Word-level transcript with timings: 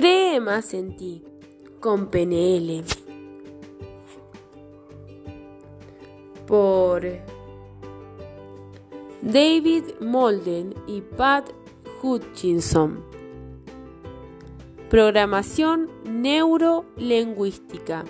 Cree 0.00 0.38
más 0.38 0.74
en 0.74 0.94
ti 0.94 1.24
con 1.80 2.06
PNL. 2.06 2.84
Por 6.46 7.02
David 9.22 9.82
Molden 10.00 10.72
y 10.86 11.00
Pat 11.00 11.50
Hutchinson. 12.00 13.02
Programación 14.88 15.90
neurolingüística. 16.04 18.04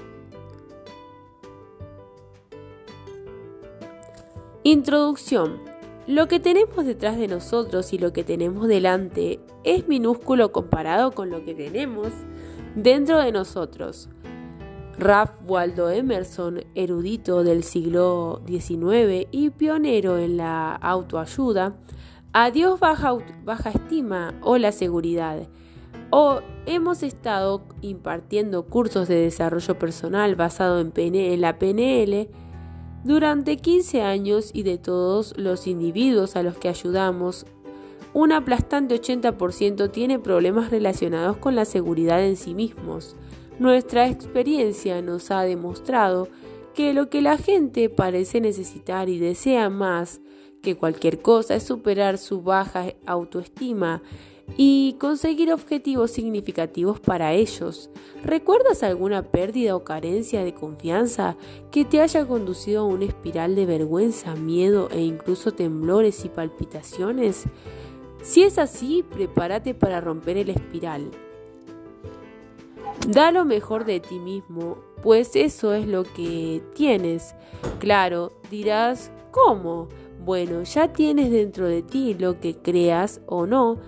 Introducción. 4.63 5.63
Lo 6.07 6.29
que 6.29 6.39
tenemos 6.39 6.85
detrás 6.85 7.17
de 7.17 7.29
nosotros 7.29 7.95
y 7.95 7.99
lo 7.99 8.13
que 8.13 8.25
tenemos 8.25 8.69
delante 8.69 9.41
es 9.65 9.89
minúsculo 9.89 10.53
comparado 10.53 11.13
con 11.13 11.31
lo 11.31 11.45
que 11.45 11.55
tenemos 11.55 12.09
dentro 12.75 13.19
de 13.19 13.33
nosotros. 13.33 14.09
Ralph 14.99 15.31
Waldo 15.47 15.91
Emerson, 15.91 16.65
erudito 16.75 17.45
del 17.45 17.63
siglo 17.63 18.43
XIX 18.47 19.29
y 19.31 19.51
pionero 19.51 20.19
en 20.19 20.37
la 20.37 20.75
autoayuda, 20.75 21.77
adiós 22.33 22.81
baja, 22.81 23.17
baja 23.45 23.71
estima 23.71 24.35
o 24.43 24.59
la 24.59 24.73
seguridad. 24.73 25.49
O 26.11 26.41
hemos 26.67 27.03
estado 27.03 27.63
impartiendo 27.81 28.65
cursos 28.67 29.07
de 29.07 29.17
desarrollo 29.17 29.79
personal 29.79 30.35
basado 30.35 30.81
en, 30.81 30.93
en 30.97 31.41
la 31.41 31.59
PNL 31.59 32.29
durante 33.05 33.57
15 33.57 34.03
años 34.03 34.51
y 34.53 34.65
de 34.65 34.79
todos 34.79 35.35
los 35.39 35.67
individuos 35.67 36.35
a 36.35 36.43
los 36.43 36.59
que 36.59 36.69
ayudamos, 36.69 37.47
un 38.15 38.33
aplastante 38.33 39.01
80% 39.01 39.91
tiene 39.91 40.19
problemas 40.19 40.71
relacionados 40.71 41.37
con 41.37 41.55
la 41.55 41.65
seguridad 41.65 42.25
en 42.25 42.37
sí 42.37 42.55
mismos. 42.55 43.17
Nuestra 43.59 44.09
experiencia 44.09 45.03
nos 45.03 45.31
ha 45.31 45.43
demostrado 45.43 46.29
que 46.75 46.95
lo 46.95 47.11
que 47.11 47.23
la 47.23 47.37
gente 47.37 47.89
parece 47.89 48.41
necesitar 48.41 49.09
y 49.09 49.19
desea 49.19 49.69
más 49.69 50.21
que 50.63 50.77
cualquier 50.77 51.21
cosa 51.21 51.57
es 51.57 51.65
superar 51.65 52.19
su 52.19 52.43
baja 52.43 52.87
autoestima 53.07 54.03
y 54.57 54.97
conseguir 54.99 55.53
objetivos 55.53 56.11
significativos 56.11 57.01
para 57.01 57.33
ellos. 57.33 57.91
¿Recuerdas 58.25 58.83
alguna 58.83 59.23
pérdida 59.23 59.77
o 59.77 59.85
carencia 59.85 60.45
de 60.45 60.55
confianza 60.55 61.37
que 61.71 61.85
te 61.85 62.01
haya 62.01 62.27
conducido 62.27 62.83
a 62.83 62.87
una 62.87 63.05
espiral 63.05 63.55
de 63.55 63.67
vergüenza, 63.67 64.35
miedo 64.35 64.89
e 64.91 65.01
incluso 65.03 65.53
temblores 65.53 66.25
y 66.25 66.29
palpitaciones? 66.29 67.45
Si 68.23 68.43
es 68.43 68.59
así, 68.59 69.05
prepárate 69.09 69.75
para 69.75 70.01
romper 70.01 70.37
el 70.37 70.51
espiral. 70.51 71.11
Da 73.09 73.31
lo 73.33 73.45
mejor 73.45 73.85
de 73.85 74.01
ti 74.01 74.19
mismo, 74.19 74.79
pues 75.03 75.37
eso 75.37 75.73
es 75.73 75.87
lo 75.87 76.05
que 76.05 76.63
tienes. 76.75 77.35
Claro, 77.79 78.33
dirás, 78.51 79.11
¿cómo? 79.31 79.89
Bueno, 80.25 80.63
ya 80.65 80.93
tienes 80.93 81.31
dentro 81.31 81.69
de 81.69 81.83
ti 81.83 82.15
lo 82.19 82.41
que 82.41 82.57
creas 82.57 83.21
o 83.27 83.47
no 83.47 83.79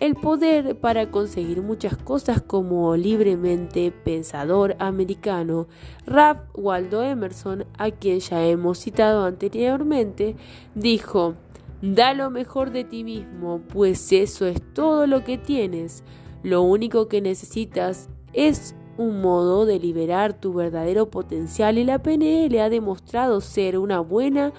el 0.00 0.14
poder 0.14 0.78
para 0.78 1.10
conseguir 1.10 1.62
muchas 1.62 1.96
cosas 1.96 2.42
como 2.42 2.96
libremente 2.96 3.90
pensador 3.90 4.76
americano 4.78 5.68
Ralph 6.06 6.40
Waldo 6.54 7.02
Emerson, 7.02 7.64
a 7.78 7.90
quien 7.90 8.20
ya 8.20 8.44
hemos 8.44 8.78
citado 8.78 9.24
anteriormente, 9.24 10.36
dijo, 10.74 11.34
Da 11.82 12.14
lo 12.14 12.30
mejor 12.30 12.70
de 12.70 12.84
ti 12.84 13.04
mismo, 13.04 13.60
pues 13.68 14.12
eso 14.12 14.46
es 14.46 14.60
todo 14.72 15.06
lo 15.06 15.24
que 15.24 15.38
tienes. 15.38 16.04
Lo 16.42 16.62
único 16.62 17.08
que 17.08 17.20
necesitas 17.20 18.08
es 18.32 18.74
un 18.96 19.20
modo 19.20 19.66
de 19.66 19.78
liberar 19.78 20.40
tu 20.40 20.54
verdadero 20.54 21.10
potencial 21.10 21.78
y 21.78 21.84
la 21.84 22.02
PNL 22.02 22.58
ha 22.60 22.70
demostrado 22.70 23.40
ser 23.40 23.76
una 23.78 24.00
buena 24.00 24.52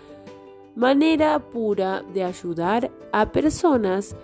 manera 0.76 1.40
pura 1.40 2.04
de 2.14 2.24
ayudar 2.24 2.92
a 3.12 3.32
personas 3.32 4.16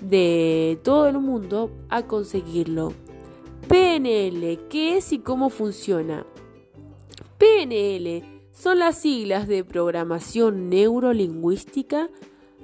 de 0.00 0.78
todo 0.82 1.08
el 1.08 1.18
mundo 1.18 1.70
a 1.90 2.02
conseguirlo. 2.06 2.92
PNL, 3.68 4.58
¿qué 4.70 4.96
es 4.96 5.12
y 5.12 5.18
cómo 5.18 5.50
funciona? 5.50 6.24
PNL 7.36 8.22
son 8.52 8.78
las 8.78 8.98
siglas 8.98 9.46
de 9.46 9.64
programación 9.64 10.70
neurolingüística. 10.70 12.08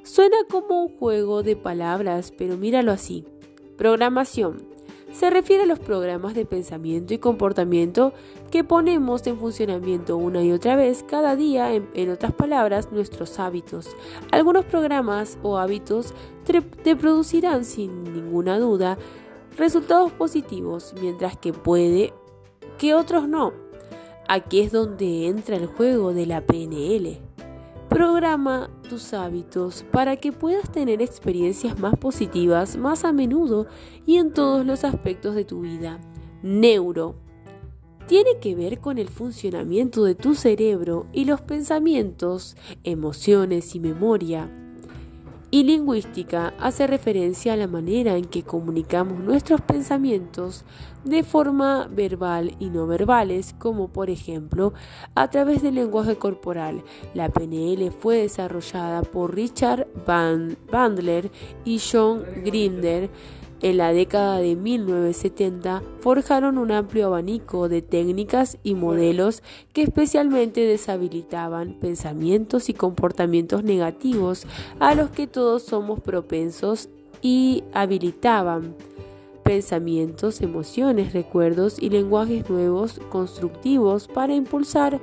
Suena 0.05 0.37
como 0.51 0.85
un 0.85 0.99
juego 0.99 1.43
de 1.43 1.57
palabras, 1.57 2.33
pero 2.37 2.59
míralo 2.59 2.93
así. 2.93 3.25
Programación 3.79 4.69
se 5.11 5.31
refiere 5.31 5.63
a 5.63 5.67
los 5.67 5.79
programas 5.79 6.35
de 6.35 6.45
pensamiento 6.45 7.15
y 7.15 7.19
comportamiento 7.19 8.13
que 8.51 8.65
ponemos 8.65 9.27
en 9.27 9.39
funcionamiento 9.39 10.17
una 10.19 10.43
y 10.43 10.53
otra 10.53 10.77
vez 10.77 11.05
cada 11.09 11.37
día, 11.37 11.73
en, 11.73 12.11
otras 12.11 12.33
palabras, 12.33 12.93
nuestros 12.93 13.39
hábitos. 13.39 13.97
Algunos 14.31 14.67
programas 14.67 15.39
o 15.43 15.57
hábitos 15.57 16.13
te 16.83 16.97
producirán 16.97 17.65
sin 17.65 18.05
ninguna 18.05 18.59
duda 18.59 18.99
resultados 19.57 20.13
positivos, 20.13 20.95
mientras 21.01 21.39
que 21.39 21.53
puede 21.53 22.13
que 22.77 22.95
otros 22.95 23.27
no. 23.27 23.53
Aquí 24.29 24.61
es 24.61 24.73
donde 24.73 25.29
entra 25.29 25.57
el 25.57 25.67
juego 25.67 26.13
de 26.13 26.27
la 26.27 26.41
PNL. 26.41 27.21
Programa 27.89 28.69
tus 28.85 29.13
hábitos 29.13 29.85
para 29.91 30.17
que 30.17 30.31
puedas 30.31 30.71
tener 30.71 31.03
experiencias 31.03 31.79
más 31.79 31.97
positivas 31.97 32.77
más 32.77 33.05
a 33.05 33.13
menudo 33.13 33.67
y 34.07 34.19
en 34.19 34.33
todos 34.33 34.65
los 34.65 34.85
aspectos 34.85 35.35
de 35.35 35.45
tu 35.45 35.63
vida. 35.63 35.99
Neuro. 36.43 37.17
Tiene 38.07 38.39
que 38.41 38.55
ver 38.55 38.81
con 38.81 38.99
el 38.99 39.09
funcionamiento 39.09 40.05
de 40.05 40.15
tu 40.15 40.35
cerebro 40.35 41.07
y 41.13 41.25
los 41.25 41.41
pensamientos, 41.41 42.57
emociones 42.85 43.75
y 43.75 43.81
memoria 43.81 44.51
y 45.55 45.63
lingüística 45.63 46.53
hace 46.59 46.89
referencia 46.89 47.53
a 47.53 47.57
la 47.57 47.69
manera 47.69 48.17
en 48.17 48.25
que 48.25 48.43
comunicamos 48.43 49.21
nuestros 49.21 49.61
pensamientos 49.61 50.65
de 51.05 51.23
forma 51.23 51.87
verbal 51.87 52.57
y 52.59 52.71
no 52.71 52.89
verbales, 52.89 53.55
como 53.57 53.87
por 53.87 54.11
ejemplo 54.11 54.73
a 55.15 55.31
través 55.31 55.63
del 55.63 55.77
lenguaje 55.77 56.17
corporal. 56.17 56.83
La 57.15 57.29
PNL 57.29 57.93
fue 57.93 58.17
desarrollada 58.17 59.03
por 59.03 59.33
Richard 59.33 59.87
Bandler 60.05 61.31
y 61.65 61.79
John 61.79 62.25
Grinder 62.45 63.09
en 63.65 63.79
la 63.79 63.95
década 63.95 64.41
de 64.41 64.57
1970 64.57 65.83
forjaron 66.01 66.59
un 66.59 66.71
amplio 66.71 67.07
abanico 67.07 67.71
de 67.71 67.81
técnicas 67.81 68.59
y 68.63 68.75
modelos 68.75 69.43
que 69.73 69.85
especialmente 69.85 70.61
deshabilitaban 70.61 71.73
pensamientos 71.81 72.69
y 72.69 72.75
comportamientos 72.75 73.65
negativos 73.65 74.47
a 74.81 74.95
los 74.95 75.09
que 75.09 75.27
todos 75.27 75.63
somos 75.63 76.01
propensos 76.01 76.91
y 77.23 77.65
habilitaban 77.73 78.75
pensamientos, 79.45 80.43
emociones, 80.43 81.15
recuerdos 81.15 81.79
y 81.81 81.89
lenguajes 81.89 82.51
nuevos 82.51 83.01
constructivos 83.09 84.09
para 84.09 84.35
impulsar 84.35 85.01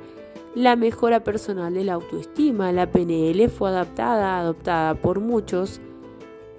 la 0.54 0.76
mejora 0.76 1.24
personal 1.24 1.74
de 1.74 1.82
la 1.82 1.94
autoestima. 1.94 2.70
La 2.70 2.88
PNL 2.88 3.48
fue 3.48 3.70
adaptada, 3.70 4.38
adoptada 4.38 4.94
por 4.94 5.18
muchos 5.18 5.80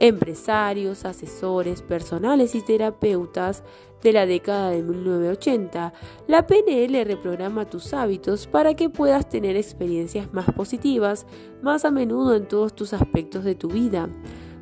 empresarios, 0.03 1.06
asesores 1.06 1.81
personales 1.81 2.56
y 2.56 2.62
terapeutas 2.62 3.64
de 4.02 4.12
la 4.12 4.25
década 4.25 4.69
de 4.69 4.84
1980. 4.84 5.94
La 6.28 6.46
PNL 6.46 7.06
reprograma 7.06 7.69
tus 7.69 7.94
hábitos 7.94 8.46
para 8.46 8.74
que 8.74 8.90
puedas 8.90 9.30
tener 9.30 9.56
experiencias 9.56 10.34
más 10.34 10.52
positivas 10.52 11.25
más 11.62 11.86
a 11.86 11.91
menudo 11.91 12.36
en 12.36 12.50
todos 12.50 12.75
tus 12.75 12.91
aspectos 12.91 13.46
de 13.46 13.56
tu 13.56 13.69
vida. 13.69 14.09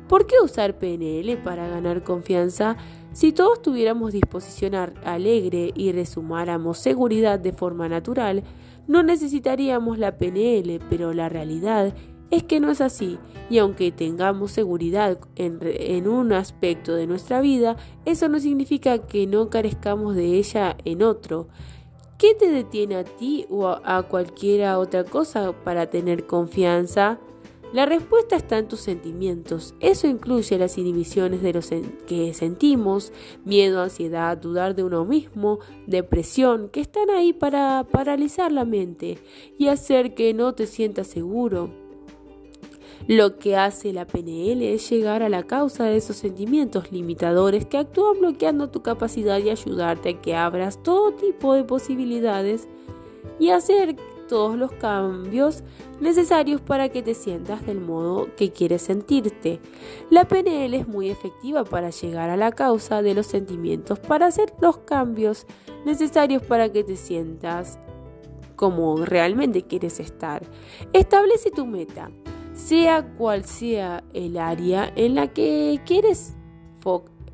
¿Por 0.08 0.28
qué 0.28 0.36
usar 0.40 0.78
PNL 0.78 1.36
para 1.38 1.66
ganar 1.66 2.04
confianza? 2.04 2.76
Si 3.12 3.32
todos 3.32 3.62
tuviéramos 3.62 4.12
disposición 4.12 4.76
alegre 4.76 5.72
y 5.74 5.90
resumáramos 5.90 6.78
seguridad 6.78 7.40
de 7.40 7.52
forma 7.52 7.88
natural, 7.88 8.44
no 8.86 9.02
necesitaríamos 9.02 9.98
la 9.98 10.18
PNL, 10.18 10.80
pero 10.88 11.12
la 11.12 11.28
realidad 11.28 11.86
es 11.86 11.94
que 12.44 12.60
no 12.60 12.70
es 12.70 12.80
así, 12.80 13.18
y 13.50 13.58
aunque 13.58 13.92
tengamos 13.92 14.52
seguridad 14.52 15.18
en, 15.36 16.08
un 16.08 16.32
aspecto 16.32 16.94
de 16.94 17.06
nuestra 17.06 17.42
vida, 17.42 17.76
eso 18.06 18.26
no 18.28 18.40
significa 18.40 19.06
que 19.06 19.26
no 19.26 19.50
carezcamos 19.50 20.16
de 20.16 20.38
ella 20.38 20.78
en 20.86 21.02
otro. 21.02 21.48
¿Qué 22.16 22.34
te 22.34 22.50
detiene 22.50 22.96
a 22.96 23.04
ti 23.04 23.44
o 23.50 23.68
a, 23.68 24.02
cualquiera 24.04 24.78
otra 24.78 25.04
cosa 25.04 25.52
para 25.64 25.90
tener 25.90 26.26
confianza? 26.26 27.18
La 27.74 27.84
respuesta 27.84 28.36
está 28.36 28.56
en 28.56 28.68
tus 28.68 28.80
sentimientos. 28.80 29.74
Eso 29.80 30.06
incluye 30.06 30.56
las 30.56 30.78
inhibiciones 30.78 31.42
de 31.42 31.52
los 31.52 31.68
que 32.06 32.32
sentimos, 32.32 33.12
miedo, 33.44 33.82
ansiedad, 33.82 34.38
dudar 34.38 34.74
de 34.74 34.84
uno 34.84 35.04
mismo, 35.04 35.58
depresión, 35.86 36.70
que 36.70 36.80
están 36.80 37.10
ahí 37.10 37.34
para 37.34 37.86
paralizar 37.90 38.50
la 38.52 38.64
mente 38.64 39.18
y 39.58 39.68
hacer 39.68 40.14
que 40.14 40.32
no 40.32 40.54
te 40.54 40.66
sientas 40.66 41.08
seguro. 41.08 41.81
Lo 43.08 43.38
que 43.38 43.56
hace 43.56 43.92
la 43.92 44.06
PNL 44.06 44.62
es 44.62 44.88
llegar 44.88 45.22
a 45.22 45.28
la 45.28 45.42
causa 45.42 45.84
de 45.84 45.96
esos 45.96 46.16
sentimientos 46.16 46.92
limitadores 46.92 47.66
que 47.66 47.78
actúan 47.78 48.20
bloqueando 48.20 48.70
tu 48.70 48.82
capacidad 48.82 49.38
y 49.38 49.50
ayudarte 49.50 50.10
a 50.10 50.20
que 50.20 50.36
abras 50.36 50.82
todo 50.82 51.12
tipo 51.12 51.54
de 51.54 51.64
posibilidades 51.64 52.68
y 53.40 53.50
hacer 53.50 53.96
todos 54.28 54.56
los 54.56 54.72
cambios 54.72 55.62
necesarios 56.00 56.60
para 56.60 56.88
que 56.88 57.02
te 57.02 57.12
sientas 57.12 57.66
del 57.66 57.80
modo 57.80 58.28
que 58.36 58.50
quieres 58.50 58.82
sentirte. 58.82 59.60
La 60.08 60.26
PNL 60.26 60.72
es 60.74 60.88
muy 60.88 61.10
efectiva 61.10 61.64
para 61.64 61.90
llegar 61.90 62.30
a 62.30 62.36
la 62.36 62.52
causa 62.52 63.02
de 63.02 63.14
los 63.14 63.26
sentimientos, 63.26 63.98
para 63.98 64.26
hacer 64.26 64.54
los 64.60 64.78
cambios 64.78 65.46
necesarios 65.84 66.42
para 66.42 66.72
que 66.72 66.84
te 66.84 66.96
sientas 66.96 67.78
como 68.56 68.96
realmente 69.04 69.62
quieres 69.64 69.98
estar. 69.98 70.42
Establece 70.92 71.50
tu 71.50 71.66
meta, 71.66 72.10
sea 72.54 73.06
cual 73.16 73.44
sea 73.44 74.04
el 74.12 74.36
área 74.38 74.92
en 74.96 75.14
la 75.14 75.28
que 75.28 75.80
quieres 75.84 76.36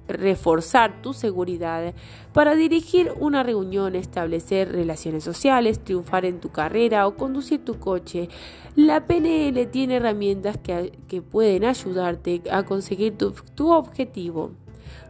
reforzar 0.09 1.03
tu 1.03 1.12
seguridad 1.12 1.94
para 2.32 2.55
dirigir 2.55 3.12
una 3.20 3.43
reunión, 3.43 3.94
establecer 3.94 4.73
relaciones 4.73 5.25
sociales, 5.25 5.85
triunfar 5.85 6.25
en 6.25 6.41
tu 6.41 6.50
carrera 6.50 7.06
o 7.06 7.15
conducir 7.15 7.65
tu 7.65 7.79
coche. 7.79 8.29
La 8.75 9.06
PNL 9.06 9.67
tiene 9.70 9.97
herramientas 9.97 10.59
que, 10.59 11.23
pueden 11.23 11.65
ayudarte 11.65 12.43
a 12.50 12.65
conseguir 12.65 13.19
tu, 13.19 13.32
tu 13.55 13.70
objetivo. 13.70 14.53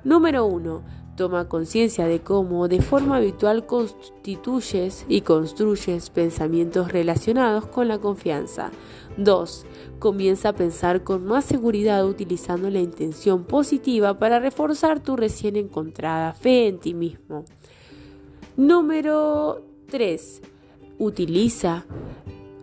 Número 0.05 0.47
1 0.47 1.08
Toma 1.19 1.49
conciencia 1.49 2.07
de 2.07 2.21
cómo 2.21 2.69
de 2.69 2.81
forma 2.81 3.17
habitual 3.17 3.67
constituyes 3.67 5.05
y 5.09 5.23
construyes 5.23 6.11
pensamientos 6.11 6.93
relacionados 6.93 7.67
con 7.67 7.89
la 7.89 7.99
confianza. 7.99 8.71
2. 9.17 9.67
Comienza 9.99 10.51
a 10.51 10.53
pensar 10.53 11.03
con 11.03 11.27
más 11.27 11.45
seguridad 11.45 12.07
utilizando 12.07 12.71
la 12.71 12.79
intención 12.79 13.43
positiva 13.43 14.21
para 14.21 14.39
reforzar 14.39 15.01
tu 15.01 15.17
recién 15.17 15.57
encontrada 15.57 16.35
fe 16.35 16.69
en 16.69 16.79
ti 16.79 16.95
mismo. 16.95 17.45
Número 18.57 19.61
3. 19.91 20.41
Utiliza 21.01 21.85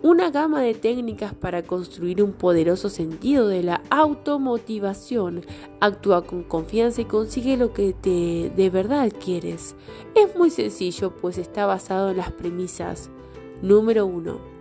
una 0.06 0.30
gama 0.30 0.62
de 0.62 0.76
técnicas 0.76 1.34
para 1.34 1.64
construir 1.64 2.22
un 2.22 2.32
poderoso 2.32 2.90
sentido 2.90 3.48
de 3.48 3.64
la 3.64 3.82
automotivación. 3.90 5.44
Actúa 5.80 6.28
con 6.28 6.44
confianza 6.44 7.02
y 7.02 7.06
consigue 7.06 7.58
lo 7.58 7.74
que 7.74 7.94
te 7.94 8.52
de 8.56 8.70
verdad 8.70 9.12
quieres. 9.12 9.76
Es 10.14 10.36
muy 10.38 10.52
sencillo, 10.52 11.10
pues 11.16 11.40
está 11.40 11.66
basado 11.66 12.12
en 12.12 12.18
las 12.18 12.32
premisas. 12.32 13.10
Número 13.64 14.06
1 14.06 14.55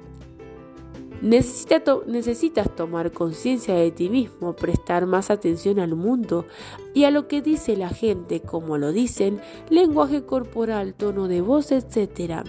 necesitas 1.22 2.75
tomar 2.75 3.12
conciencia 3.12 3.75
de 3.75 3.90
ti 3.90 4.11
mismo, 4.11 4.55
prestar 4.55 5.06
más 5.06 5.31
atención 5.31 5.78
al 5.78 5.94
mundo 5.94 6.44
y 6.93 7.05
a 7.05 7.11
lo 7.11 7.28
que 7.28 7.43
dice 7.43 7.76
la 7.76 7.88
gente, 7.88 8.40
como 8.40 8.78
lo 8.78 8.93
dicen, 8.93 9.40
lenguaje 9.70 10.25
corporal, 10.25 10.94
tono 10.94 11.28
de 11.28 11.40
voz, 11.40 11.72
etc. 11.72 12.44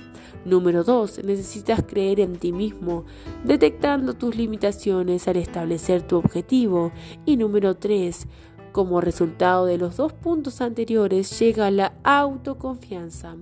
Número 0.46 0.84
2. 0.84 1.24
Necesitas 1.24 1.84
creer 1.84 2.20
en 2.20 2.38
ti 2.38 2.52
mismo, 2.52 3.06
detectando 3.44 4.14
tus 4.14 4.36
limitaciones 4.36 5.28
al 5.28 5.38
establecer 5.38 6.04
tu 6.04 6.18
objetivo. 6.18 6.92
Y 7.26 7.38
número 7.38 7.76
3. 7.76 8.28
Como 8.72 9.00
resultado 9.00 9.66
de 9.66 9.78
los 9.78 9.96
dos 9.96 10.12
puntos 10.12 10.60
anteriores 10.60 11.40
llega 11.40 11.72
la 11.72 11.94
autoconfianza, 12.04 13.36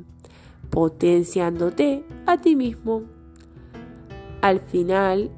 potenciándote 0.70 2.06
a 2.28 2.38
ti 2.40 2.56
mismo 2.56 3.13
al 4.44 4.60
final, 4.60 5.32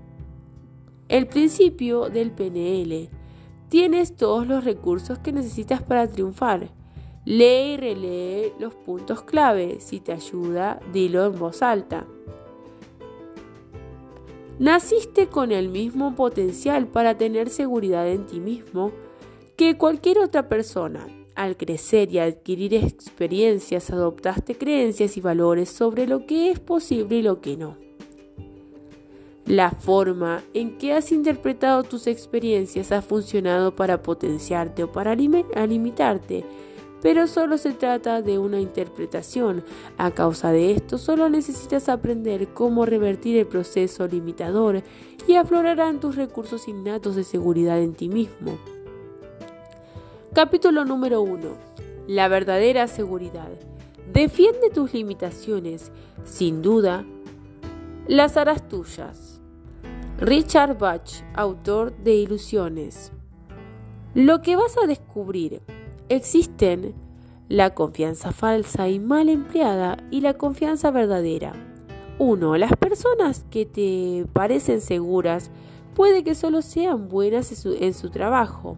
el 1.10 1.28
principio 1.28 2.10
del 2.10 2.32
PNL. 2.32 3.08
Tienes 3.70 4.16
todos 4.16 4.48
los 4.48 4.64
recursos 4.64 5.20
que 5.20 5.32
necesitas 5.32 5.84
para 5.84 6.08
triunfar. 6.08 6.72
Lee 7.24 7.74
y 7.74 7.78
relee 7.78 8.54
los 8.58 8.74
puntos 8.74 9.22
clave. 9.22 9.78
Si 9.80 10.00
te 10.00 10.12
ayuda, 10.12 10.80
dilo 10.92 11.24
en 11.24 11.38
voz 11.38 11.62
alta. 11.62 12.08
Naciste 14.58 15.28
con 15.28 15.52
el 15.52 15.70
mismo 15.70 16.16
potencial 16.16 16.88
para 16.88 17.16
tener 17.16 17.52
seguridad 17.52 18.10
en 18.10 18.26
ti 18.26 18.40
mismo 18.40 18.92
que 19.56 19.78
cualquier 19.78 20.18
otra 20.18 20.50
persona. 20.50 21.06
Al 21.36 21.58
crecer 21.58 22.12
y 22.12 22.18
adquirir 22.18 22.74
experiencias, 22.74 23.92
adoptaste 23.92 24.58
creencias 24.58 25.16
y 25.16 25.22
valores 25.22 25.70
sobre 25.70 26.08
lo 26.08 26.26
que 26.26 26.50
es 26.50 26.60
posible 26.60 27.18
y 27.18 27.22
lo 27.22 27.40
que 27.40 27.56
no. 27.56 27.85
La 29.48 29.70
forma 29.70 30.42
en 30.56 30.80
que 30.80 30.94
has 30.94 31.12
interpretado 31.12 31.84
tus 31.84 32.08
experiencias 32.08 32.92
ha 32.92 33.04
funcionado 33.04 33.76
para 33.76 34.02
potenciarte 34.02 34.84
o 34.84 34.92
para 34.92 35.14
limitarte, 35.16 36.44
pero 37.04 37.28
solo 37.28 37.60
se 37.60 37.74
trata 37.74 38.24
de 38.24 38.40
una 38.40 38.60
interpretación. 38.60 39.64
A 40.00 40.10
causa 40.10 40.52
de 40.52 40.72
esto, 40.72 40.98
solo 40.98 41.30
necesitas 41.30 41.90
aprender 41.90 42.48
cómo 42.56 42.88
revertir 42.88 43.38
el 43.38 43.46
proceso 43.46 44.08
limitador 44.08 44.82
y 45.28 45.36
aflorarán 45.36 46.00
tus 46.00 46.16
recursos 46.16 46.68
innatos 46.68 47.16
de 47.16 47.24
seguridad 47.24 47.80
en 47.80 47.94
ti 47.94 48.10
mismo. 48.10 48.58
Capítulo 50.34 50.86
número 50.86 51.22
1. 51.22 51.40
La 52.08 52.28
verdadera 52.28 52.88
seguridad. 52.88 53.50
Defiende 54.12 54.72
tus 54.72 54.92
limitaciones. 54.92 55.92
Sin 56.24 56.64
duda, 56.64 57.06
las 58.08 58.38
harás 58.38 58.68
tuyas. 58.68 59.35
Richard 60.18 60.78
Bach, 60.78 61.26
autor 61.34 61.94
de 61.98 62.16
Ilusiones. 62.16 63.12
Lo 64.14 64.42
que 64.42 64.56
vas 64.56 64.78
a 64.82 64.88
descubrir. 64.88 65.62
Existen 66.08 66.96
la 67.50 67.74
confianza 67.74 68.32
falsa 68.32 68.88
y 68.88 68.98
mal 68.98 69.28
empleada 69.28 69.98
y 70.12 70.22
la 70.22 70.36
confianza 70.36 70.90
verdadera. 70.90 71.52
1. 72.20 72.56
Las 72.56 72.72
personas 72.78 73.46
que 73.50 73.66
te 73.66 74.26
parecen 74.32 74.80
seguras 74.80 75.52
puede 75.96 76.24
que 76.24 76.34
solo 76.34 76.62
sean 76.62 77.10
buenas 77.10 77.52
en 77.52 77.58
su, 77.58 77.74
en 77.74 77.94
su 77.94 78.10
trabajo. 78.10 78.78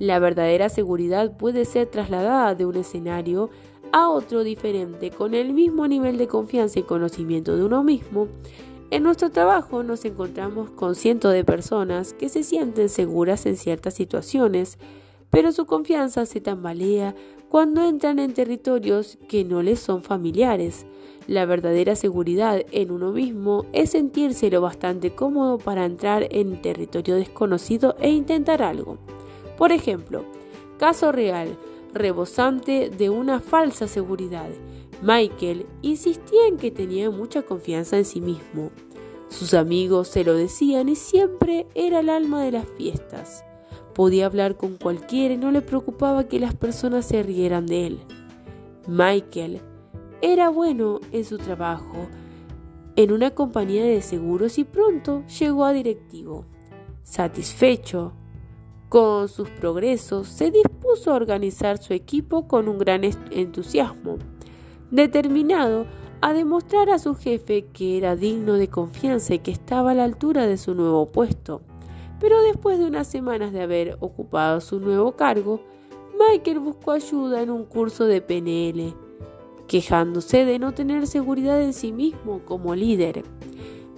La 0.00 0.18
verdadera 0.18 0.68
seguridad 0.68 1.36
puede 1.36 1.66
ser 1.66 1.86
trasladada 1.86 2.56
de 2.56 2.66
un 2.66 2.74
escenario 2.74 3.48
a 3.92 4.08
otro 4.08 4.42
diferente 4.42 5.12
con 5.12 5.34
el 5.34 5.52
mismo 5.52 5.86
nivel 5.86 6.18
de 6.18 6.26
confianza 6.26 6.80
y 6.80 6.82
conocimiento 6.82 7.56
de 7.56 7.62
uno 7.62 7.84
mismo 7.84 8.26
en 8.94 9.02
nuestro 9.02 9.30
trabajo 9.30 9.82
nos 9.82 10.04
encontramos 10.04 10.70
con 10.70 10.94
cientos 10.94 11.32
de 11.32 11.42
personas 11.42 12.12
que 12.12 12.28
se 12.28 12.44
sienten 12.44 12.88
seguras 12.88 13.44
en 13.44 13.56
ciertas 13.56 13.94
situaciones, 13.94 14.78
pero 15.30 15.50
su 15.50 15.66
confianza 15.66 16.26
se 16.26 16.40
tambalea 16.40 17.16
cuando 17.48 17.84
entran 17.84 18.20
en 18.20 18.34
territorios 18.34 19.18
que 19.28 19.42
no 19.42 19.62
les 19.62 19.80
son 19.80 20.04
familiares. 20.04 20.86
La 21.26 21.44
verdadera 21.44 21.96
seguridad 21.96 22.62
en 22.70 22.92
uno 22.92 23.10
mismo 23.10 23.66
es 23.72 23.90
sentirse 23.90 24.48
lo 24.48 24.60
bastante 24.60 25.12
cómodo 25.12 25.58
para 25.58 25.86
entrar 25.86 26.28
en 26.30 26.62
territorio 26.62 27.16
desconocido 27.16 27.96
e 27.98 28.10
intentar 28.12 28.62
algo. 28.62 28.98
Por 29.58 29.72
ejemplo, 29.72 30.24
caso 30.78 31.10
real, 31.10 31.58
rebosante 31.92 32.90
de 32.90 33.10
una 33.10 33.40
falsa 33.40 33.88
seguridad. 33.88 34.50
Michael 35.02 35.66
insistía 35.82 36.46
en 36.46 36.56
que 36.56 36.70
tenía 36.70 37.10
mucha 37.10 37.42
confianza 37.42 37.98
en 37.98 38.04
sí 38.04 38.20
mismo. 38.20 38.70
Sus 39.36 39.52
amigos 39.52 40.06
se 40.06 40.22
lo 40.22 40.34
decían 40.34 40.88
y 40.88 40.94
siempre 40.94 41.66
era 41.74 41.98
el 41.98 42.08
alma 42.08 42.44
de 42.44 42.52
las 42.52 42.68
fiestas. 42.78 43.44
Podía 43.92 44.26
hablar 44.26 44.56
con 44.56 44.76
cualquiera 44.76 45.34
y 45.34 45.36
no 45.36 45.50
le 45.50 45.60
preocupaba 45.60 46.28
que 46.28 46.38
las 46.38 46.54
personas 46.54 47.06
se 47.06 47.20
rieran 47.24 47.66
de 47.66 47.88
él. 47.88 47.98
Michael 48.86 49.60
era 50.22 50.50
bueno 50.50 51.00
en 51.10 51.24
su 51.24 51.38
trabajo 51.38 52.06
en 52.94 53.10
una 53.10 53.32
compañía 53.32 53.84
de 53.84 54.02
seguros 54.02 54.56
y 54.56 54.62
pronto 54.62 55.24
llegó 55.26 55.64
a 55.64 55.72
directivo. 55.72 56.44
Satisfecho 57.02 58.12
con 58.88 59.28
sus 59.28 59.50
progresos, 59.50 60.28
se 60.28 60.52
dispuso 60.52 61.10
a 61.10 61.16
organizar 61.16 61.78
su 61.78 61.92
equipo 61.92 62.46
con 62.46 62.68
un 62.68 62.78
gran 62.78 63.02
entusiasmo 63.02 64.18
determinado 64.92 65.86
a 66.20 66.32
demostrar 66.32 66.90
a 66.90 66.98
su 66.98 67.14
jefe 67.14 67.66
que 67.72 67.96
era 67.98 68.16
digno 68.16 68.54
de 68.54 68.68
confianza 68.68 69.34
y 69.34 69.38
que 69.40 69.50
estaba 69.50 69.92
a 69.92 69.94
la 69.94 70.04
altura 70.04 70.46
de 70.46 70.56
su 70.56 70.74
nuevo 70.74 71.06
puesto. 71.10 71.62
Pero 72.20 72.42
después 72.42 72.78
de 72.78 72.86
unas 72.86 73.06
semanas 73.06 73.52
de 73.52 73.62
haber 73.62 73.96
ocupado 74.00 74.60
su 74.60 74.80
nuevo 74.80 75.12
cargo, 75.12 75.60
Michael 76.18 76.60
buscó 76.60 76.92
ayuda 76.92 77.42
en 77.42 77.50
un 77.50 77.64
curso 77.64 78.06
de 78.06 78.20
PNL, 78.20 78.94
quejándose 79.66 80.44
de 80.44 80.58
no 80.58 80.72
tener 80.72 81.06
seguridad 81.06 81.60
en 81.62 81.72
sí 81.72 81.92
mismo 81.92 82.40
como 82.44 82.74
líder. 82.74 83.24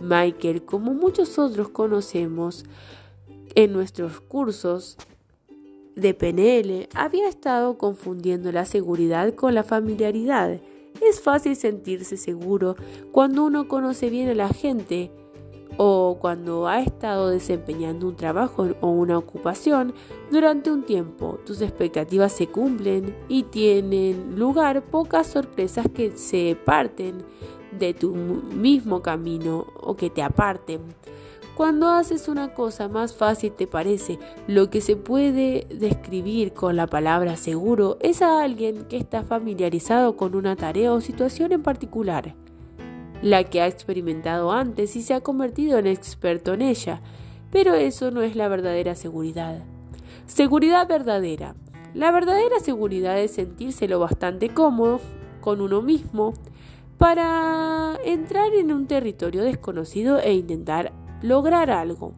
Michael, 0.00 0.64
como 0.64 0.94
muchos 0.94 1.38
otros 1.38 1.68
conocemos 1.68 2.64
en 3.54 3.72
nuestros 3.72 4.20
cursos 4.20 4.96
de 5.94 6.12
PNL, 6.14 6.88
había 6.94 7.28
estado 7.28 7.78
confundiendo 7.78 8.52
la 8.52 8.64
seguridad 8.64 9.34
con 9.34 9.54
la 9.54 9.62
familiaridad 9.62 10.60
es 11.00 11.20
fácil 11.20 11.56
sentirse 11.56 12.16
seguro 12.16 12.76
cuando 13.12 13.44
uno 13.44 13.68
conoce 13.68 14.10
bien 14.10 14.28
a 14.28 14.34
la 14.34 14.48
gente 14.48 15.10
o 15.78 16.16
cuando 16.20 16.68
ha 16.68 16.80
estado 16.80 17.28
desempeñando 17.28 18.08
un 18.08 18.16
trabajo 18.16 18.68
o 18.80 18.88
una 18.88 19.18
ocupación 19.18 19.94
durante 20.30 20.70
un 20.70 20.84
tiempo, 20.84 21.38
tus 21.44 21.60
expectativas 21.60 22.32
se 22.32 22.46
cumplen 22.46 23.14
y 23.28 23.44
tienen 23.44 24.38
lugar 24.38 24.82
pocas 24.82 25.26
sorpresas 25.26 25.86
que 25.92 26.12
se 26.16 26.56
parten 26.64 27.22
de 27.78 27.92
tu 27.92 28.14
mismo 28.14 29.02
camino 29.02 29.66
o 29.76 29.96
que 29.96 30.08
te 30.08 30.22
aparten. 30.22 30.80
Cuando 31.56 31.88
haces 31.88 32.28
una 32.28 32.52
cosa 32.52 32.86
más 32.86 33.14
fácil 33.14 33.50
te 33.50 33.66
parece, 33.66 34.18
lo 34.46 34.68
que 34.68 34.82
se 34.82 34.94
puede 34.94 35.66
describir 35.70 36.52
con 36.52 36.76
la 36.76 36.86
palabra 36.86 37.36
seguro 37.36 37.96
es 38.00 38.20
a 38.20 38.42
alguien 38.42 38.84
que 38.84 38.98
está 38.98 39.22
familiarizado 39.22 40.18
con 40.18 40.36
una 40.36 40.54
tarea 40.54 40.92
o 40.92 41.00
situación 41.00 41.52
en 41.52 41.62
particular, 41.62 42.34
la 43.22 43.44
que 43.44 43.62
ha 43.62 43.68
experimentado 43.68 44.52
antes 44.52 44.96
y 44.96 45.02
se 45.02 45.14
ha 45.14 45.22
convertido 45.22 45.78
en 45.78 45.86
experto 45.86 46.52
en 46.52 46.60
ella, 46.60 47.00
pero 47.50 47.72
eso 47.72 48.10
no 48.10 48.20
es 48.20 48.36
la 48.36 48.48
verdadera 48.48 48.94
seguridad. 48.94 49.64
Seguridad 50.26 50.86
verdadera. 50.86 51.54
La 51.94 52.10
verdadera 52.10 52.60
seguridad 52.60 53.18
es 53.18 53.30
sentirse 53.30 53.88
lo 53.88 53.98
bastante 53.98 54.50
cómodo 54.50 55.00
con 55.40 55.62
uno 55.62 55.80
mismo 55.80 56.34
para 56.98 57.98
entrar 58.04 58.52
en 58.52 58.72
un 58.72 58.86
territorio 58.86 59.42
desconocido 59.42 60.18
e 60.18 60.34
intentar 60.34 60.92
lograr 61.26 61.70
algo, 61.70 62.12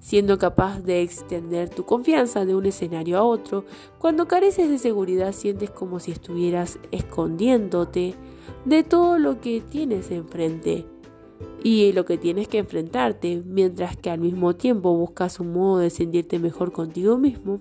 siendo 0.00 0.38
capaz 0.38 0.80
de 0.80 1.02
extender 1.02 1.70
tu 1.70 1.84
confianza 1.84 2.44
de 2.44 2.54
un 2.54 2.66
escenario 2.66 3.18
a 3.18 3.22
otro. 3.22 3.64
Cuando 3.98 4.26
careces 4.26 4.68
de 4.68 4.78
seguridad 4.78 5.32
sientes 5.32 5.70
como 5.70 6.00
si 6.00 6.10
estuvieras 6.10 6.78
escondiéndote 6.90 8.14
de 8.64 8.82
todo 8.82 9.18
lo 9.18 9.40
que 9.40 9.60
tienes 9.60 10.10
enfrente 10.10 10.86
y 11.64 11.92
lo 11.92 12.04
que 12.04 12.18
tienes 12.18 12.48
que 12.48 12.58
enfrentarte, 12.58 13.42
mientras 13.46 13.96
que 13.96 14.10
al 14.10 14.18
mismo 14.18 14.54
tiempo 14.54 14.96
buscas 14.96 15.38
un 15.38 15.52
modo 15.52 15.78
de 15.78 15.90
sentirte 15.90 16.38
mejor 16.38 16.72
contigo 16.72 17.18
mismo. 17.18 17.60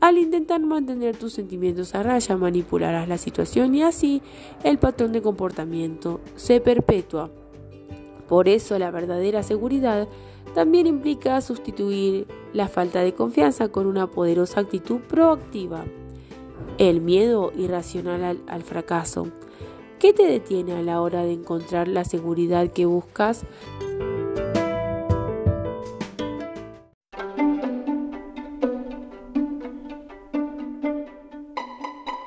Al 0.00 0.18
intentar 0.18 0.60
mantener 0.60 1.16
tus 1.16 1.32
sentimientos 1.32 1.94
a 1.94 2.02
raya, 2.02 2.36
manipularás 2.36 3.08
la 3.08 3.16
situación 3.16 3.74
y 3.74 3.82
así 3.82 4.22
el 4.64 4.78
patrón 4.78 5.12
de 5.12 5.22
comportamiento 5.22 6.20
se 6.36 6.60
perpetúa. 6.60 7.30
Por 8.28 8.48
eso 8.48 8.78
la 8.78 8.90
verdadera 8.90 9.42
seguridad 9.42 10.06
también 10.54 10.86
implica 10.86 11.40
sustituir 11.40 12.26
la 12.52 12.68
falta 12.68 13.00
de 13.00 13.14
confianza 13.14 13.68
con 13.68 13.86
una 13.86 14.06
poderosa 14.06 14.60
actitud 14.60 15.00
proactiva. 15.00 15.84
El 16.76 17.00
miedo 17.00 17.52
irracional 17.56 18.40
al, 18.46 18.62
fracaso. 18.62 19.28
¿Qué 19.98 20.12
te 20.12 20.26
detiene 20.26 20.74
a 20.74 20.82
la 20.82 21.00
hora 21.00 21.24
de 21.24 21.32
encontrar 21.32 21.88
la 21.88 22.04
seguridad 22.04 22.70
que 22.70 22.86
buscas? 22.86 23.44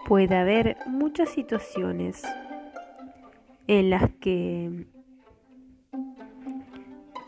Puede 0.08 0.36
haber 0.36 0.78
muchas 0.88 1.30
situaciones 1.30 2.22
en 3.68 3.90
las 3.90 4.10
que 4.20 4.88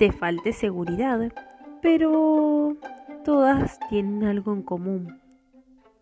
te 0.03 0.11
falte 0.11 0.51
seguridad, 0.51 1.31
pero 1.81 2.75
todas 3.23 3.79
tienen 3.87 4.25
algo 4.25 4.51
en 4.51 4.61
común. 4.61 5.21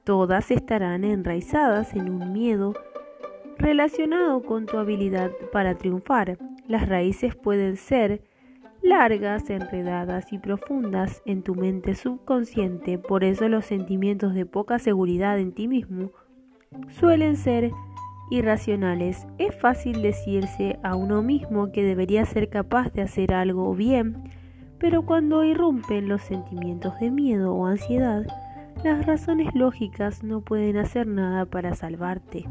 Todas 0.03 0.49
estarán 0.49 1.03
enraizadas 1.03 1.93
en 1.93 2.09
un 2.09 2.33
miedo 2.33 2.73
relacionado 3.59 4.41
con 4.41 4.65
tu 4.65 4.79
habilidad 4.79 5.29
para 5.51 5.77
triunfar. 5.77 6.39
Las 6.67 6.89
raíces 6.89 7.35
pueden 7.35 7.77
ser 7.77 8.23
largas, 8.81 9.47
enredadas 9.51 10.33
y 10.33 10.39
profundas 10.39 11.21
en 11.27 11.43
tu 11.43 11.53
mente 11.53 11.93
subconsciente, 11.93 12.97
por 12.97 13.23
eso 13.23 13.49
los 13.49 13.65
sentimientos 13.65 14.33
de 14.33 14.47
poca 14.47 14.79
seguridad 14.79 15.37
en 15.37 15.51
ti 15.51 15.67
mismo 15.67 16.11
suelen 16.87 17.35
ser 17.37 17.71
irracionales, 18.31 19.27
es 19.37 19.53
fácil 19.53 20.01
decirse 20.01 20.79
a 20.81 20.95
uno 20.95 21.21
mismo 21.21 21.71
que 21.71 21.83
debería 21.83 22.25
ser 22.25 22.49
capaz 22.49 22.91
de 22.93 23.03
hacer 23.03 23.33
algo 23.33 23.75
bien, 23.75 24.23
pero 24.79 25.05
cuando 25.05 25.43
irrumpen 25.43 26.07
los 26.07 26.23
sentimientos 26.23 26.99
de 26.99 27.11
miedo 27.11 27.53
o 27.53 27.67
ansiedad, 27.67 28.25
las 28.83 29.05
razones 29.05 29.53
lógicas 29.53 30.23
no 30.23 30.41
pueden 30.41 30.77
hacer 30.77 31.05
nada 31.05 31.45
para 31.45 31.75
salvarte. 31.75 32.45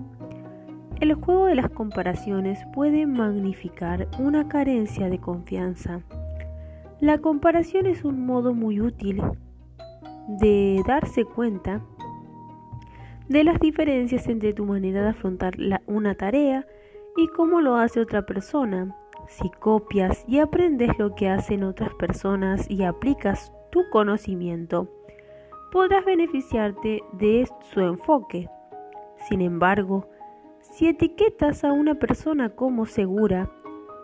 El 1.00 1.14
juego 1.14 1.46
de 1.46 1.54
las 1.54 1.70
comparaciones 1.70 2.60
puede 2.74 3.06
magnificar 3.06 4.06
una 4.18 4.48
carencia 4.48 5.08
de 5.08 5.18
confianza. 5.18 6.02
La 7.00 7.18
comparación 7.18 7.86
es 7.86 8.04
un 8.04 8.26
modo 8.26 8.52
muy 8.52 8.82
útil 8.82 9.22
de 10.28 10.82
darse 10.86 11.24
cuenta 11.24 11.80
de 13.30 13.44
las 13.44 13.60
diferencias 13.60 14.26
entre 14.26 14.52
tu 14.52 14.66
manera 14.66 15.04
de 15.04 15.10
afrontar 15.10 15.54
una 15.86 16.16
tarea 16.16 16.66
y 17.16 17.28
cómo 17.28 17.60
lo 17.60 17.76
hace 17.76 18.00
otra 18.00 18.26
persona. 18.26 18.96
Si 19.28 19.48
copias 19.50 20.24
y 20.26 20.40
aprendes 20.40 20.98
lo 20.98 21.14
que 21.14 21.28
hacen 21.28 21.62
otras 21.62 21.94
personas 21.94 22.68
y 22.68 22.82
aplicas 22.82 23.52
tu 23.70 23.88
conocimiento, 23.90 24.88
podrás 25.70 26.04
beneficiarte 26.04 27.04
de 27.12 27.48
su 27.72 27.80
enfoque. 27.80 28.48
Sin 29.28 29.42
embargo, 29.42 30.08
si 30.60 30.88
etiquetas 30.88 31.62
a 31.62 31.72
una 31.72 31.94
persona 31.94 32.56
como 32.56 32.84
segura, 32.84 33.48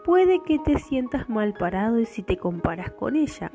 puede 0.05 0.41
que 0.45 0.61
te 0.61 0.79
sientas 0.79 1.29
mal 1.29 1.53
parado 1.53 2.05
si 2.05 2.23
te 2.23 2.37
comparas 2.37 2.93
con 2.93 3.17
ella, 3.17 3.51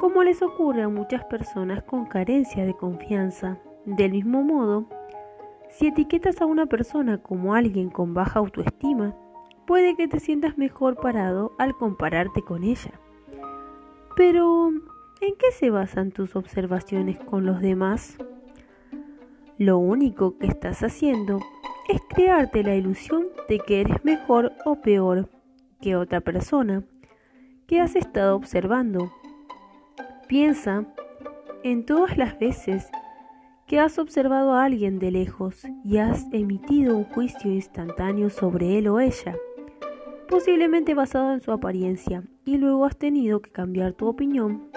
como 0.00 0.22
les 0.22 0.40
ocurre 0.40 0.80
a 0.80 0.88
muchas 0.88 1.26
personas 1.26 1.82
con 1.82 2.06
carencia 2.06 2.64
de 2.64 2.72
confianza. 2.72 3.60
Del 3.84 4.12
mismo 4.12 4.42
modo, 4.42 4.86
si 5.68 5.88
etiquetas 5.88 6.40
a 6.40 6.46
una 6.46 6.66
persona 6.66 7.18
como 7.18 7.54
alguien 7.54 7.90
con 7.90 8.14
baja 8.14 8.38
autoestima, 8.38 9.16
puede 9.66 9.96
que 9.96 10.06
te 10.06 10.20
sientas 10.20 10.56
mejor 10.56 10.96
parado 10.96 11.52
al 11.58 11.74
compararte 11.74 12.42
con 12.42 12.62
ella. 12.62 12.92
Pero, 14.14 14.68
¿en 14.68 15.34
qué 15.36 15.50
se 15.50 15.70
basan 15.70 16.12
tus 16.12 16.36
observaciones 16.36 17.18
con 17.18 17.44
los 17.44 17.60
demás? 17.60 18.18
Lo 19.58 19.78
único 19.78 20.38
que 20.38 20.46
estás 20.46 20.82
haciendo 20.82 21.40
es 21.88 22.00
crearte 22.08 22.62
la 22.62 22.76
ilusión 22.76 23.24
de 23.48 23.58
que 23.58 23.80
eres 23.80 24.04
mejor 24.04 24.52
o 24.64 24.76
peor 24.76 25.28
que 25.80 25.96
otra 25.96 26.20
persona 26.20 26.84
que 27.66 27.80
has 27.80 27.96
estado 27.96 28.36
observando. 28.36 29.12
Piensa 30.28 30.84
en 31.64 31.84
todas 31.84 32.16
las 32.16 32.38
veces 32.38 32.90
que 33.72 33.80
has 33.80 33.98
observado 33.98 34.52
a 34.52 34.64
alguien 34.66 34.98
de 34.98 35.10
lejos 35.10 35.66
y 35.82 35.96
has 35.96 36.26
emitido 36.30 36.94
un 36.94 37.04
juicio 37.04 37.50
instantáneo 37.50 38.28
sobre 38.28 38.76
él 38.76 38.86
o 38.86 39.00
ella, 39.00 39.34
posiblemente 40.28 40.92
basado 40.92 41.32
en 41.32 41.40
su 41.40 41.52
apariencia, 41.52 42.22
y 42.44 42.58
luego 42.58 42.84
has 42.84 42.98
tenido 42.98 43.40
que 43.40 43.50
cambiar 43.50 43.94
tu 43.94 44.08
opinión 44.08 44.68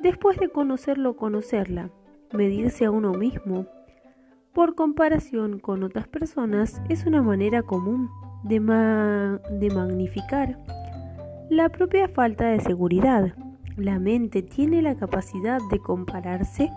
después 0.00 0.36
de 0.40 0.48
conocerlo 0.48 1.10
o 1.10 1.16
conocerla, 1.16 1.92
medirse 2.32 2.86
a 2.86 2.90
uno 2.90 3.12
mismo. 3.12 3.66
Por 4.52 4.74
comparación 4.74 5.60
con 5.60 5.84
otras 5.84 6.08
personas 6.08 6.82
es 6.88 7.06
una 7.06 7.22
manera 7.22 7.62
común 7.62 8.10
de, 8.42 8.58
de 8.58 9.70
magnificar 9.72 10.58
la 11.50 11.68
propia 11.68 12.08
falta 12.08 12.46
de 12.48 12.58
seguridad. 12.58 13.32
La 13.76 14.00
mente 14.00 14.42
tiene 14.42 14.82
la 14.82 14.96
capacidad 14.96 15.60
de 15.70 15.78
compararse 15.78 16.72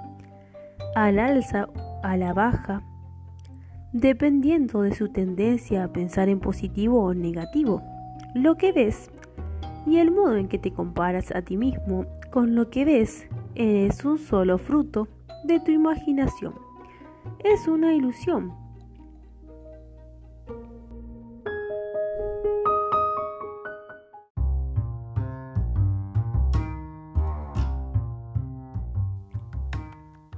al 0.98 1.20
alza 1.20 1.70
a 2.02 2.18
la 2.18 2.34
baja, 2.34 2.82
dependiendo 3.94 4.82
de 4.82 4.96
su 4.96 5.10
tendencia 5.10 5.84
a 5.84 5.94
pensar 5.94 6.28
en 6.28 6.40
positivo 6.40 7.04
o 7.04 7.14
negativo. 7.14 7.84
Lo 8.34 8.56
que 8.56 8.72
ves 8.72 9.12
y 9.86 10.00
el 10.00 10.10
modo 10.10 10.38
en 10.38 10.48
que 10.48 10.58
te 10.58 10.72
comparas 10.72 11.32
a 11.36 11.44
ti 11.44 11.56
mismo 11.56 12.08
con 12.32 12.56
lo 12.56 12.72
que 12.72 12.84
ves 12.84 13.28
es 13.54 14.04
un 14.06 14.18
solo 14.18 14.58
fruto 14.58 15.08
de 15.44 15.60
tu 15.60 15.70
imaginación. 15.70 16.56
Es 17.44 17.68
una 17.68 17.94
ilusión 17.94 18.54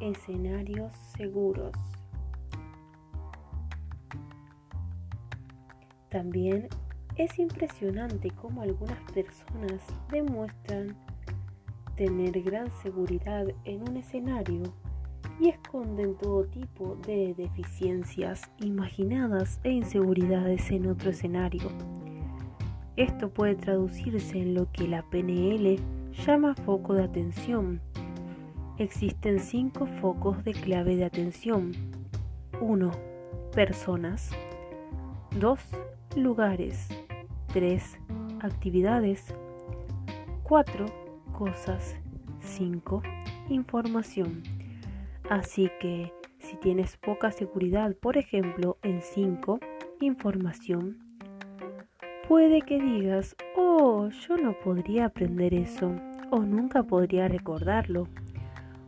escenarios 0.09 0.93
seguros. 1.17 1.73
También 6.09 6.67
es 7.15 7.37
impresionante 7.37 8.31
cómo 8.31 8.61
algunas 8.61 8.99
personas 9.11 9.81
demuestran 10.11 10.95
tener 11.95 12.41
gran 12.41 12.71
seguridad 12.81 13.45
en 13.65 13.87
un 13.87 13.97
escenario 13.97 14.63
y 15.39 15.49
esconden 15.49 16.15
todo 16.17 16.45
tipo 16.45 16.95
de 17.05 17.33
deficiencias 17.37 18.49
imaginadas 18.59 19.59
e 19.63 19.71
inseguridades 19.71 20.71
en 20.71 20.87
otro 20.87 21.11
escenario. 21.11 21.69
Esto 22.95 23.29
puede 23.29 23.55
traducirse 23.55 24.39
en 24.39 24.55
lo 24.55 24.71
que 24.71 24.87
la 24.87 25.03
PNL 25.09 25.77
llama 26.25 26.55
foco 26.55 26.93
de 26.93 27.03
atención. 27.03 27.81
Existen 28.79 29.41
cinco 29.41 29.85
focos 29.85 30.41
de 30.45 30.53
clave 30.53 30.95
de 30.95 31.03
atención. 31.03 31.73
1. 32.61 32.91
Personas. 33.53 34.31
2. 35.37 35.59
Lugares. 36.15 36.87
3. 37.51 37.99
Actividades. 38.41 39.35
4. 40.43 40.85
Cosas. 41.37 41.97
5. 42.39 43.03
Información. 43.49 44.43
Así 45.29 45.69
que 45.81 46.13
si 46.37 46.55
tienes 46.55 46.95
poca 46.95 47.31
seguridad, 47.33 47.93
por 47.97 48.15
ejemplo, 48.15 48.77
en 48.81 49.01
5, 49.01 49.59
información, 49.99 50.99
puede 52.29 52.61
que 52.61 52.79
digas, 52.79 53.35
oh, 53.57 54.07
yo 54.07 54.37
no 54.37 54.57
podría 54.57 55.07
aprender 55.07 55.53
eso, 55.53 55.93
o 56.31 56.39
nunca 56.39 56.83
podría 56.83 57.27
recordarlo, 57.27 58.07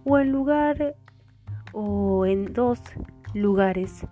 o 0.04 0.18
en 0.18 0.32
lugar, 0.32 0.96
o 1.74 2.26
en 2.26 2.54
dos 2.54 2.82
lugares, 3.34 4.06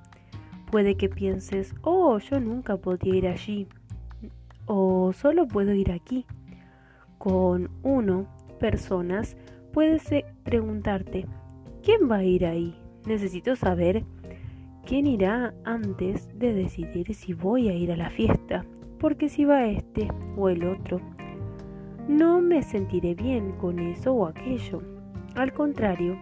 puede 0.71 0.95
que 0.95 1.09
pienses, 1.09 1.73
oh, 1.81 2.17
yo 2.19 2.39
nunca 2.39 2.77
podría 2.77 3.15
ir 3.15 3.27
allí, 3.27 3.67
o 4.65 5.11
solo 5.13 5.47
puedo 5.47 5.73
ir 5.73 5.91
aquí. 5.91 6.25
Con 7.17 7.69
uno, 7.83 8.27
personas, 8.59 9.35
puedes 9.73 10.03
preguntarte, 10.43 11.25
¿quién 11.83 12.09
va 12.09 12.17
a 12.17 12.23
ir 12.23 12.45
ahí? 12.45 12.75
Necesito 13.05 13.55
saber 13.55 14.05
quién 14.85 15.07
irá 15.07 15.53
antes 15.65 16.29
de 16.37 16.53
decidir 16.53 17.13
si 17.13 17.33
voy 17.33 17.67
a 17.69 17.73
ir 17.73 17.91
a 17.91 17.97
la 17.97 18.09
fiesta, 18.09 18.63
porque 18.99 19.29
si 19.29 19.45
va 19.45 19.65
este 19.67 20.07
o 20.37 20.49
el 20.49 20.65
otro, 20.65 21.01
no 22.07 22.41
me 22.41 22.63
sentiré 22.63 23.15
bien 23.15 23.53
con 23.53 23.79
eso 23.79 24.13
o 24.13 24.27
aquello. 24.27 24.98
Al 25.35 25.53
contrario, 25.53 26.17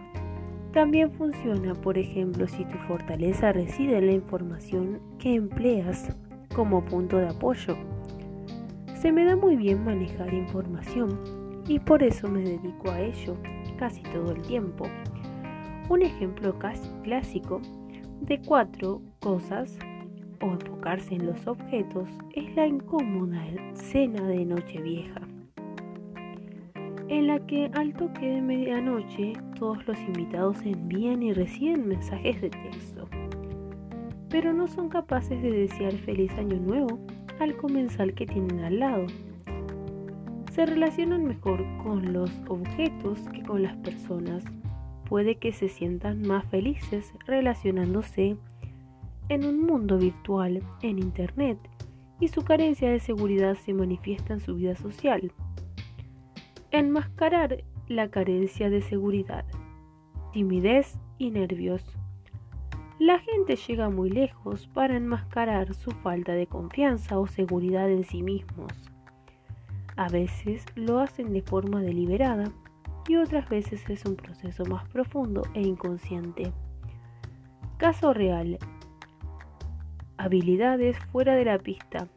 también 0.72 1.10
funciona, 1.12 1.74
por 1.74 1.98
ejemplo, 1.98 2.46
si 2.46 2.64
tu 2.64 2.78
fortaleza 2.86 3.52
reside 3.52 3.98
en 3.98 4.06
la 4.06 4.12
información 4.12 5.00
que 5.18 5.34
empleas 5.34 6.14
como 6.54 6.84
punto 6.84 7.18
de 7.18 7.28
apoyo. 7.28 7.76
Se 9.00 9.12
me 9.12 9.24
da 9.24 9.36
muy 9.36 9.56
bien 9.56 9.84
manejar 9.84 10.32
información 10.34 11.62
y 11.68 11.78
por 11.78 12.02
eso 12.02 12.28
me 12.28 12.42
dedico 12.42 12.90
a 12.90 13.00
ello 13.00 13.36
casi 13.78 14.02
todo 14.02 14.32
el 14.32 14.42
tiempo. 14.42 14.86
Un 15.88 16.02
ejemplo 16.02 16.58
clásico 17.02 17.60
de 18.20 18.40
cuatro 18.40 19.00
cosas 19.20 19.78
o 20.40 20.46
enfocarse 20.46 21.14
en 21.14 21.26
los 21.26 21.46
objetos 21.46 22.08
es 22.34 22.54
la 22.56 22.66
incómoda 22.66 23.44
cena 23.74 24.26
de 24.26 24.44
Nochevieja, 24.44 25.20
en 27.08 27.26
la 27.26 27.38
que 27.46 27.70
al 27.74 27.94
toque 27.94 28.26
de 28.26 28.40
medianoche 28.42 29.32
todos 29.58 29.86
los 29.86 29.98
invitados 30.00 30.58
envían 30.64 31.22
y 31.22 31.32
reciben 31.32 31.88
mensajes 31.88 32.40
de 32.40 32.50
texto, 32.50 33.08
pero 34.28 34.52
no 34.52 34.68
son 34.68 34.88
capaces 34.88 35.40
de 35.42 35.50
desear 35.50 35.92
feliz 35.92 36.32
año 36.32 36.56
nuevo 36.56 36.98
al 37.40 37.56
comensal 37.56 38.14
que 38.14 38.26
tienen 38.26 38.60
al 38.60 38.78
lado. 38.78 39.06
Se 40.52 40.66
relacionan 40.66 41.24
mejor 41.24 41.64
con 41.82 42.12
los 42.12 42.30
objetos 42.48 43.20
que 43.32 43.42
con 43.42 43.62
las 43.62 43.76
personas 43.76 44.44
puede 45.08 45.36
que 45.36 45.52
se 45.52 45.68
sientan 45.68 46.22
más 46.22 46.44
felices 46.46 47.12
relacionándose 47.26 48.36
en 49.30 49.44
un 49.44 49.62
mundo 49.62 49.98
virtual, 49.98 50.62
en 50.82 50.98
Internet, 50.98 51.58
y 52.20 52.28
su 52.28 52.42
carencia 52.42 52.90
de 52.90 52.98
seguridad 52.98 53.54
se 53.54 53.72
manifiesta 53.72 54.34
en 54.34 54.40
su 54.40 54.56
vida 54.56 54.74
social. 54.74 55.32
Enmascarar 56.70 57.64
la 57.86 58.10
carencia 58.10 58.68
de 58.68 58.82
seguridad, 58.82 59.46
timidez 60.34 60.98
y 61.16 61.30
nervios. 61.30 61.82
La 62.98 63.20
gente 63.20 63.56
llega 63.56 63.88
muy 63.88 64.10
lejos 64.10 64.66
para 64.74 64.94
enmascarar 64.94 65.72
su 65.72 65.92
falta 65.92 66.32
de 66.32 66.46
confianza 66.46 67.18
o 67.18 67.26
seguridad 67.26 67.90
en 67.90 68.04
sí 68.04 68.22
mismos. 68.22 68.70
A 69.96 70.10
veces 70.10 70.66
lo 70.74 70.98
hacen 71.00 71.32
de 71.32 71.40
forma 71.40 71.80
deliberada 71.80 72.52
y 73.08 73.16
otras 73.16 73.48
veces 73.48 73.88
es 73.88 74.04
un 74.04 74.16
proceso 74.16 74.66
más 74.66 74.86
profundo 74.90 75.40
e 75.54 75.62
inconsciente. 75.62 76.52
Caso 77.78 78.12
real. 78.12 78.58
Habilidades 80.18 80.98
fuera 81.12 81.34
de 81.34 81.46
la 81.46 81.58
pista. 81.58 82.08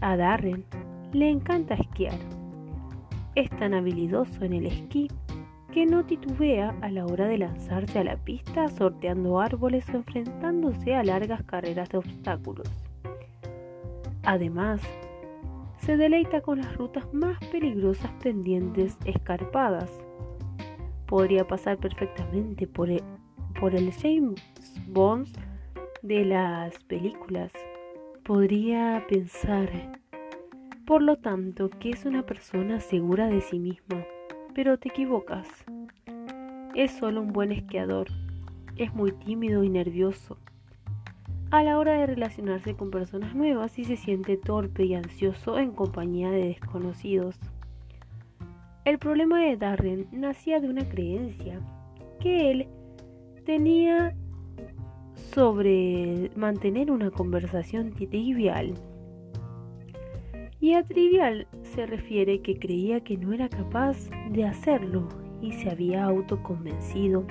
A 0.00 0.16
Darren 0.16 0.64
le 1.12 1.28
encanta 1.28 1.74
esquiar. 1.74 2.18
Es 3.34 3.50
tan 3.50 3.74
habilidoso 3.74 4.44
en 4.44 4.52
el 4.52 4.66
esquí 4.66 5.08
que 5.72 5.86
no 5.86 6.04
titubea 6.04 6.74
a 6.82 6.90
la 6.90 7.06
hora 7.06 7.26
de 7.26 7.38
lanzarse 7.38 7.98
a 7.98 8.04
la 8.04 8.16
pista 8.16 8.68
sorteando 8.68 9.40
árboles 9.40 9.88
o 9.88 9.96
enfrentándose 9.96 10.94
a 10.94 11.02
largas 11.02 11.42
carreras 11.44 11.88
de 11.88 11.98
obstáculos. 11.98 12.68
Además, 14.22 14.80
se 15.78 15.96
deleita 15.96 16.42
con 16.42 16.58
las 16.58 16.76
rutas 16.76 17.12
más 17.12 17.38
peligrosas 17.46 18.10
pendientes 18.22 18.96
escarpadas 19.04 19.90
podría 21.12 21.46
pasar 21.46 21.76
perfectamente 21.76 22.66
por 22.66 22.88
el, 22.88 23.02
por 23.60 23.74
el 23.74 23.92
James 23.92 24.40
Bond 24.86 25.28
de 26.00 26.24
las 26.24 26.72
películas. 26.84 27.52
Podría 28.24 29.04
pensar, 29.10 29.68
por 30.92 31.00
lo 31.00 31.16
tanto, 31.16 31.70
que 31.70 31.88
es 31.88 32.04
una 32.04 32.26
persona 32.26 32.78
segura 32.78 33.26
de 33.26 33.40
sí 33.40 33.58
misma, 33.58 34.04
pero 34.54 34.76
te 34.76 34.90
equivocas. 34.90 35.48
Es 36.74 36.90
solo 36.90 37.22
un 37.22 37.32
buen 37.32 37.50
esquiador. 37.50 38.08
Es 38.76 38.92
muy 38.92 39.10
tímido 39.12 39.64
y 39.64 39.70
nervioso. 39.70 40.36
A 41.50 41.62
la 41.62 41.78
hora 41.78 41.94
de 41.94 42.04
relacionarse 42.04 42.76
con 42.76 42.90
personas 42.90 43.34
nuevas 43.34 43.78
y 43.78 43.84
se 43.84 43.96
siente 43.96 44.36
torpe 44.36 44.84
y 44.84 44.92
ansioso 44.92 45.58
en 45.58 45.70
compañía 45.70 46.30
de 46.30 46.48
desconocidos. 46.48 47.40
El 48.84 48.98
problema 48.98 49.40
de 49.40 49.56
Darren 49.56 50.08
nacía 50.12 50.60
de 50.60 50.68
una 50.68 50.86
creencia 50.86 51.58
que 52.20 52.50
él 52.50 52.68
tenía 53.46 54.14
sobre 55.14 56.30
mantener 56.36 56.90
una 56.90 57.10
conversación 57.10 57.92
trivial. 57.92 58.74
Y 60.62 60.74
a 60.74 60.84
trivial 60.84 61.48
se 61.64 61.86
refiere 61.86 62.40
que 62.40 62.56
creía 62.56 63.00
que 63.00 63.16
no 63.16 63.32
era 63.32 63.48
capaz 63.48 64.08
de 64.30 64.44
hacerlo 64.44 65.08
y 65.40 65.50
se 65.50 65.68
había 65.68 66.04
autoconvencido 66.04 67.26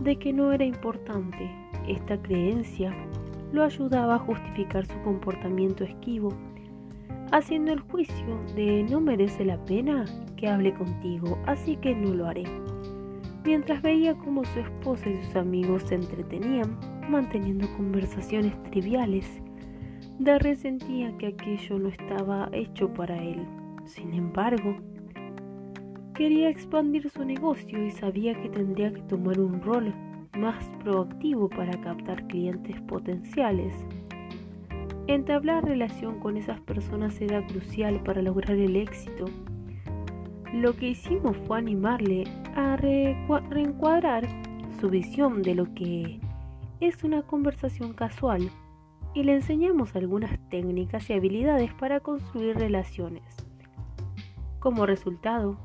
de 0.00 0.16
que 0.16 0.32
no 0.32 0.50
era 0.54 0.64
importante. 0.64 1.50
Esta 1.86 2.16
creencia 2.22 2.96
lo 3.52 3.64
ayudaba 3.64 4.14
a 4.14 4.20
justificar 4.20 4.86
su 4.86 4.98
comportamiento 5.02 5.84
esquivo, 5.84 6.32
haciendo 7.32 7.70
el 7.70 7.80
juicio 7.80 8.40
de 8.56 8.82
no 8.82 8.98
merece 8.98 9.44
la 9.44 9.62
pena 9.66 10.06
que 10.38 10.48
hable 10.48 10.72
contigo, 10.72 11.38
así 11.44 11.76
que 11.76 11.94
no 11.94 12.14
lo 12.14 12.28
haré. 12.28 12.44
Mientras 13.44 13.82
veía 13.82 14.14
cómo 14.14 14.46
su 14.46 14.60
esposa 14.60 15.10
y 15.10 15.22
sus 15.22 15.36
amigos 15.36 15.82
se 15.82 15.96
entretenían 15.96 16.78
manteniendo 17.10 17.68
conversaciones 17.76 18.54
triviales, 18.70 19.42
Darren 20.18 20.56
sentía 20.56 21.16
que 21.16 21.28
aquello 21.28 21.78
no 21.78 21.88
estaba 21.88 22.48
hecho 22.52 22.92
para 22.92 23.16
él. 23.22 23.46
Sin 23.84 24.14
embargo, 24.14 24.76
quería 26.14 26.48
expandir 26.48 27.08
su 27.10 27.24
negocio 27.24 27.84
y 27.84 27.90
sabía 27.90 28.34
que 28.40 28.48
tendría 28.48 28.92
que 28.92 29.02
tomar 29.02 29.38
un 29.38 29.60
rol 29.62 29.94
más 30.36 30.68
proactivo 30.82 31.48
para 31.48 31.80
captar 31.80 32.26
clientes 32.26 32.80
potenciales. 32.82 33.74
Entablar 35.06 35.64
relación 35.64 36.20
con 36.20 36.36
esas 36.36 36.60
personas 36.60 37.20
era 37.20 37.46
crucial 37.46 38.02
para 38.02 38.20
lograr 38.20 38.56
el 38.58 38.76
éxito 38.76 39.26
lo 40.52 40.74
que 40.74 40.88
hicimos 40.88 41.36
fue 41.46 41.58
animarle 41.58 42.24
a 42.54 42.76
reencuadrar 42.76 44.26
su 44.80 44.88
visión 44.88 45.42
de 45.42 45.54
lo 45.54 45.72
que 45.74 46.20
es 46.80 47.04
una 47.04 47.22
conversación 47.22 47.92
casual 47.92 48.50
y 49.18 49.24
le 49.24 49.34
enseñamos 49.34 49.96
algunas 49.96 50.38
técnicas 50.48 51.10
y 51.10 51.12
habilidades 51.12 51.74
para 51.74 51.98
construir 51.98 52.56
relaciones. 52.56 53.24
Como 54.60 54.86
resultado, 54.86 55.58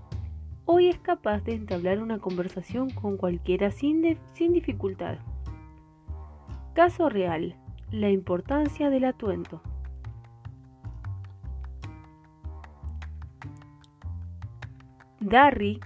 hoy 0.66 0.88
es 0.88 0.98
capaz 0.98 1.44
de 1.44 1.54
entablar 1.54 2.00
una 2.00 2.18
conversación 2.18 2.90
con 2.90 3.16
cualquiera 3.16 3.70
sin, 3.70 4.18
sin 4.34 4.54
dificultad. 4.54 5.20
Caso 6.74 7.10
real, 7.10 7.56
la 7.92 8.10
importancia 8.10 8.90
del 8.90 9.06
atuendo. 9.06 9.62
Darry 15.20 15.80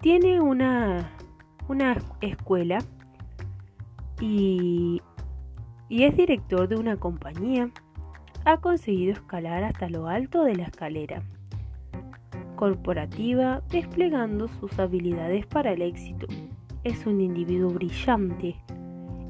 tiene 0.00 0.40
una, 0.40 1.12
una 1.68 1.96
escuela 2.20 2.78
y, 4.20 5.00
y 5.94 6.02
es 6.02 6.16
director 6.16 6.66
de 6.66 6.74
una 6.74 6.96
compañía. 6.96 7.70
ha 8.44 8.56
conseguido 8.56 9.12
escalar 9.12 9.62
hasta 9.62 9.88
lo 9.88 10.08
alto 10.08 10.42
de 10.42 10.56
la 10.56 10.64
escalera 10.64 11.22
corporativa 12.56 13.62
desplegando 13.70 14.48
sus 14.48 14.76
habilidades 14.80 15.46
para 15.46 15.70
el 15.70 15.82
éxito. 15.82 16.26
Es 16.82 17.06
un 17.06 17.20
individuo 17.20 17.70
brillante 17.70 18.56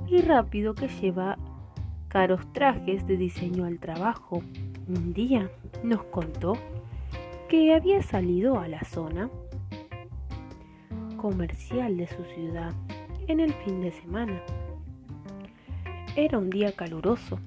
y 0.09 0.23
rápido 0.23 0.75
que 0.75 0.89
lleva 0.89 1.37
caros 2.09 2.51
trajes 2.55 3.07
de 3.07 3.19
diseño 3.19 3.67
al 3.67 3.79
trabajo. 3.79 4.41
Un 4.89 5.13
día 5.13 5.51
nos 5.83 6.03
contó 6.05 6.55
que 7.51 7.75
había 7.75 8.03
salido 8.03 8.59
a 8.59 8.69
la 8.69 8.83
zona 8.85 9.29
comercial 11.19 11.99
de 11.99 12.07
su 12.07 12.25
ciudad 12.25 12.73
en 13.29 13.41
el 13.41 13.53
fin 13.53 13.83
de 13.83 13.93
semana. 13.93 14.41
Era 16.17 16.39
un 16.39 16.49
día 16.49 16.71
caluroso 16.71 17.41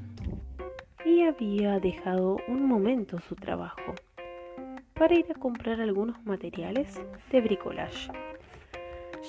y 1.05 1.21
había 1.21 1.79
dejado 1.79 2.35
un 2.49 2.67
momento 2.67 3.17
su 3.19 3.33
trabajo 3.33 3.95
para 4.93 5.17
ir 5.17 5.25
a 5.31 5.39
comprar 5.39 5.79
algunos 5.79 6.21
materiales 6.25 6.99
de 7.31 7.39
bricolage. 7.39 8.11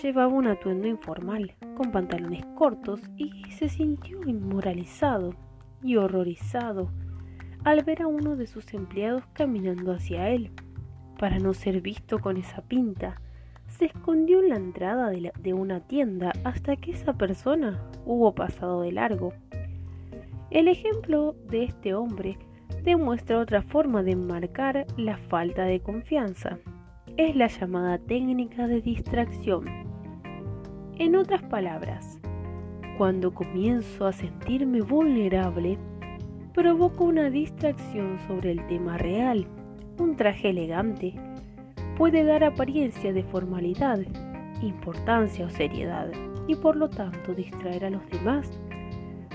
Llevaba 0.02 0.26
un 0.26 0.48
atuendo 0.48 0.88
informal, 0.88 1.54
con 1.76 1.92
pantalones 1.92 2.44
cortos, 2.56 3.00
y 3.16 3.44
se 3.52 3.68
sintió 3.68 4.28
inmoralizado 4.28 5.36
y 5.84 5.94
horrorizado 5.94 6.90
al 7.62 7.84
ver 7.84 8.02
a 8.02 8.08
uno 8.08 8.34
de 8.34 8.48
sus 8.48 8.74
empleados 8.74 9.22
caminando 9.34 9.92
hacia 9.92 10.30
él. 10.30 10.50
Para 11.16 11.38
no 11.38 11.54
ser 11.54 11.80
visto 11.80 12.18
con 12.18 12.38
esa 12.38 12.62
pinta, 12.62 13.20
se 13.78 13.84
escondió 13.84 14.42
en 14.42 14.48
la 14.48 14.56
entrada 14.56 15.10
de, 15.10 15.54
una 15.54 15.80
tienda 15.80 16.32
hasta 16.42 16.74
que 16.74 16.90
esa 16.90 17.12
persona 17.12 17.80
hubo 18.04 18.34
pasado 18.34 18.82
de 18.82 18.90
largo. 18.90 19.32
El 20.50 20.66
ejemplo 20.66 21.36
de 21.48 21.64
este 21.64 21.94
hombre 21.94 22.38
demuestra 22.82 23.38
otra 23.38 23.62
forma 23.62 24.02
de 24.02 24.12
enmarcar 24.12 24.84
la 24.96 25.16
falta 25.16 25.64
de 25.64 25.80
confianza. 25.80 26.58
Es 27.16 27.36
la 27.36 27.46
llamada 27.46 27.98
técnica 27.98 28.66
de 28.66 28.80
distracción. 28.80 29.66
En 30.96 31.14
otras 31.14 31.44
palabras, 31.44 32.18
cuando 32.96 33.32
comienzo 33.32 34.06
a 34.06 34.12
sentirme 34.12 34.80
vulnerable, 34.80 35.78
provoco 36.52 37.04
una 37.04 37.30
distracción 37.30 38.18
sobre 38.26 38.50
el 38.50 38.66
tema 38.66 38.98
real. 38.98 39.46
Un 39.98 40.16
traje 40.16 40.50
elegante 40.50 41.14
puede 41.98 42.22
dar 42.22 42.44
apariencia 42.44 43.12
de 43.12 43.24
formalidad, 43.24 43.98
importancia 44.62 45.44
o 45.44 45.50
seriedad 45.50 46.08
y 46.46 46.54
por 46.54 46.76
lo 46.76 46.88
tanto 46.88 47.34
distraer 47.34 47.86
a 47.86 47.90
los 47.90 48.08
demás 48.08 48.48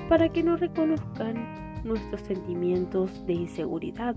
para 0.07 0.29
que 0.29 0.43
no 0.43 0.55
reconozcan 0.55 1.83
nuestros 1.83 2.21
sentimientos 2.21 3.25
de 3.27 3.33
inseguridad. 3.33 4.15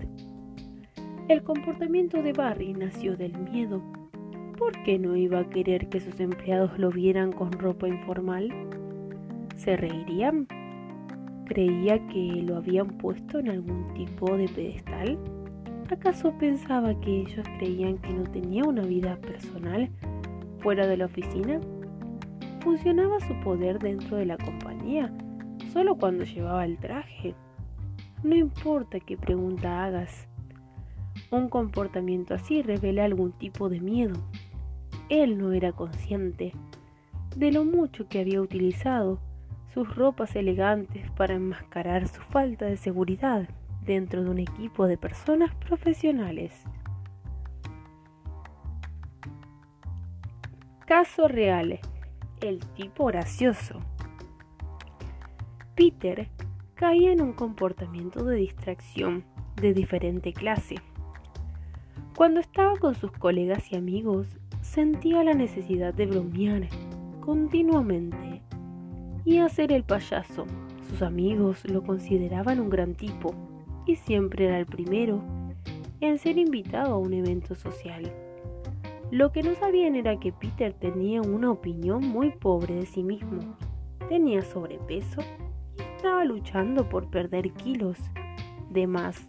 El 1.28 1.42
comportamiento 1.42 2.22
de 2.22 2.32
Barry 2.32 2.72
nació 2.72 3.16
del 3.16 3.36
miedo. 3.36 3.82
¿Por 4.56 4.80
qué 4.84 4.96
no 4.96 5.16
iba 5.16 5.40
a 5.40 5.50
querer 5.50 5.88
que 5.88 5.98
sus 5.98 6.20
empleados 6.20 6.78
lo 6.78 6.90
vieran 6.90 7.32
con 7.32 7.50
ropa 7.50 7.88
informal? 7.88 8.48
¿Se 9.56 9.76
reirían? 9.76 10.46
¿Creía 11.46 11.98
que 12.06 12.42
lo 12.44 12.58
habían 12.58 12.96
puesto 12.98 13.40
en 13.40 13.50
algún 13.50 13.92
tipo 13.94 14.36
de 14.36 14.48
pedestal? 14.48 15.18
¿Acaso 15.90 16.36
pensaba 16.36 16.98
que 17.00 17.20
ellos 17.20 17.46
creían 17.58 17.98
que 17.98 18.12
no 18.12 18.24
tenía 18.24 18.64
una 18.64 18.82
vida 18.82 19.16
personal 19.18 19.88
fuera 20.58 20.84
de 20.84 20.96
la 20.96 21.04
oficina? 21.04 21.60
¿Funcionaba 22.60 23.20
su 23.20 23.38
poder 23.40 23.78
dentro 23.78 24.16
de 24.16 24.26
la 24.26 24.36
compañía 24.36 25.12
solo 25.72 25.94
cuando 25.94 26.24
llevaba 26.24 26.64
el 26.64 26.76
traje? 26.78 27.36
No 28.24 28.34
importa 28.34 28.98
qué 28.98 29.16
pregunta 29.16 29.84
hagas. 29.84 30.26
Un 31.30 31.48
comportamiento 31.48 32.34
así 32.34 32.62
revela 32.62 33.04
algún 33.04 33.30
tipo 33.30 33.68
de 33.68 33.80
miedo. 33.80 34.14
Él 35.08 35.38
no 35.38 35.52
era 35.52 35.70
consciente 35.70 36.52
de 37.36 37.52
lo 37.52 37.64
mucho 37.64 38.08
que 38.08 38.18
había 38.18 38.40
utilizado 38.40 39.20
sus 39.72 39.94
ropas 39.94 40.34
elegantes 40.34 41.08
para 41.12 41.34
enmascarar 41.34 42.08
su 42.08 42.22
falta 42.22 42.64
de 42.64 42.76
seguridad 42.76 43.48
dentro 43.86 44.24
de 44.24 44.30
un 44.30 44.38
equipo 44.38 44.86
de 44.86 44.98
personas 44.98 45.54
profesionales. 45.54 46.52
Caso 50.86 51.28
real. 51.28 51.78
El 52.40 52.60
tipo 52.74 53.06
gracioso. 53.06 53.80
Peter 55.74 56.28
caía 56.74 57.12
en 57.12 57.22
un 57.22 57.32
comportamiento 57.32 58.24
de 58.24 58.36
distracción 58.36 59.24
de 59.56 59.72
diferente 59.72 60.32
clase. 60.32 60.76
Cuando 62.14 62.40
estaba 62.40 62.76
con 62.76 62.94
sus 62.94 63.12
colegas 63.12 63.72
y 63.72 63.76
amigos, 63.76 64.26
sentía 64.60 65.22
la 65.22 65.34
necesidad 65.34 65.94
de 65.94 66.06
bromear 66.06 66.68
continuamente 67.20 68.42
y 69.24 69.38
hacer 69.38 69.72
el 69.72 69.84
payaso. 69.84 70.46
Sus 70.88 71.02
amigos 71.02 71.64
lo 71.68 71.82
consideraban 71.82 72.60
un 72.60 72.70
gran 72.70 72.94
tipo 72.94 73.34
y 73.86 73.96
siempre 73.96 74.46
era 74.46 74.58
el 74.58 74.66
primero 74.66 75.22
en 76.00 76.18
ser 76.18 76.38
invitado 76.38 76.94
a 76.94 76.98
un 76.98 77.14
evento 77.14 77.54
social. 77.54 78.12
Lo 79.10 79.32
que 79.32 79.42
no 79.42 79.54
sabían 79.54 79.94
era 79.94 80.18
que 80.18 80.32
Peter 80.32 80.72
tenía 80.74 81.22
una 81.22 81.50
opinión 81.50 82.06
muy 82.06 82.30
pobre 82.32 82.74
de 82.74 82.86
sí 82.86 83.02
mismo. 83.02 83.56
Tenía 84.08 84.42
sobrepeso 84.42 85.22
estaba 85.96 86.24
luchando 86.24 86.88
por 86.88 87.10
perder 87.10 87.50
kilos 87.52 87.98
de 88.70 88.86
más. 88.86 89.26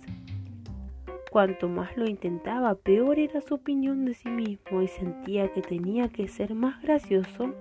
Cuanto 1.31 1.67
más 1.69 1.97
lo 1.97 2.05
intentaba, 2.07 2.75
peor 2.75 3.17
era 3.19 3.41
su 3.41 3.55
opinión 3.55 4.05
de 4.05 4.13
sí 4.13 4.29
mismo 4.29 4.81
y 4.81 4.87
sentía 4.87 5.51
que 5.53 5.61
tenía 5.61 6.09
que 6.09 6.27
ser 6.27 6.53
más 6.53 6.81
gracioso 6.81 7.53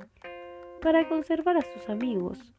para 0.82 1.08
conservar 1.08 1.56
a 1.56 1.62
sus 1.62 1.88
amigos. 1.88 2.52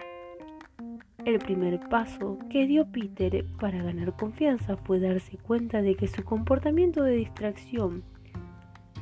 El 1.27 1.39
primer 1.39 1.81
paso 1.89 2.37
que 2.49 2.65
dio 2.67 2.89
Peter 2.89 3.45
para 3.59 3.83
ganar 3.83 4.15
confianza 4.15 4.77
fue 4.77 5.01
darse 5.01 5.37
cuenta 5.37 5.81
de 5.81 5.95
que 5.95 6.07
su 6.07 6.23
comportamiento 6.23 7.03
de 7.03 7.17
distracción, 7.17 8.05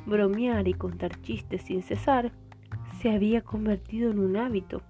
bromear 0.07 0.67
y 0.67 0.73
contar 0.73 1.21
chistes 1.21 1.61
sin 1.61 1.83
cesar, 1.83 2.31
se 2.99 3.11
había 3.11 3.41
convertido 3.41 4.09
en 4.09 4.17
un 4.17 4.37
hábito. 4.37 4.81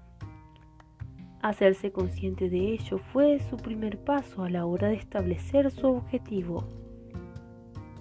Hacerse 1.41 1.91
consciente 1.91 2.49
de 2.49 2.71
ello 2.71 2.99
fue 2.99 3.41
su 3.49 3.57
primer 3.57 3.99
paso 3.99 4.43
a 4.43 4.49
la 4.49 4.65
hora 4.65 4.87
de 4.87 4.95
establecer 4.95 5.71
su 5.71 5.87
objetivo. 5.87 6.63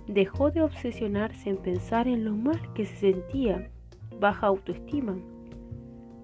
Dejó 0.06 0.52
de 0.52 0.62
obsesionarse 0.62 1.50
en 1.50 1.56
pensar 1.56 2.06
en 2.06 2.24
lo 2.24 2.36
mal 2.36 2.72
que 2.74 2.86
se 2.86 3.12
sentía, 3.12 3.68
baja 4.20 4.46
autoestima, 4.46 5.16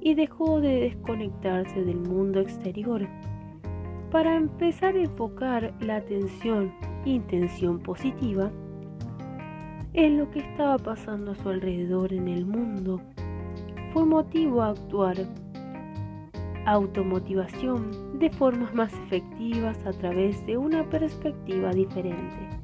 y 0.00 0.14
dejó 0.14 0.60
de 0.60 0.80
desconectarse 0.80 1.84
del 1.84 2.00
mundo 2.00 2.40
exterior 2.40 3.06
para 4.10 4.36
empezar 4.36 4.94
a 4.96 5.02
enfocar 5.02 5.74
la 5.80 5.96
atención 5.96 6.72
e 7.04 7.10
intención 7.10 7.78
positiva 7.78 8.50
en 9.92 10.18
lo 10.18 10.30
que 10.30 10.40
estaba 10.40 10.78
pasando 10.78 11.32
a 11.32 11.34
su 11.36 11.48
alrededor 11.48 12.12
en 12.12 12.28
el 12.28 12.46
mundo. 12.46 13.00
Fue 13.92 14.04
motivo 14.04 14.62
a 14.62 14.70
actuar 14.70 15.16
automotivación 16.66 18.18
de 18.18 18.30
formas 18.30 18.74
más 18.74 18.92
efectivas 18.92 19.78
a 19.86 19.92
través 19.92 20.44
de 20.46 20.56
una 20.56 20.88
perspectiva 20.88 21.70
diferente. 21.70 22.59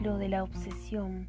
Ciclo 0.00 0.16
de 0.16 0.28
la 0.28 0.44
obsesión. 0.44 1.26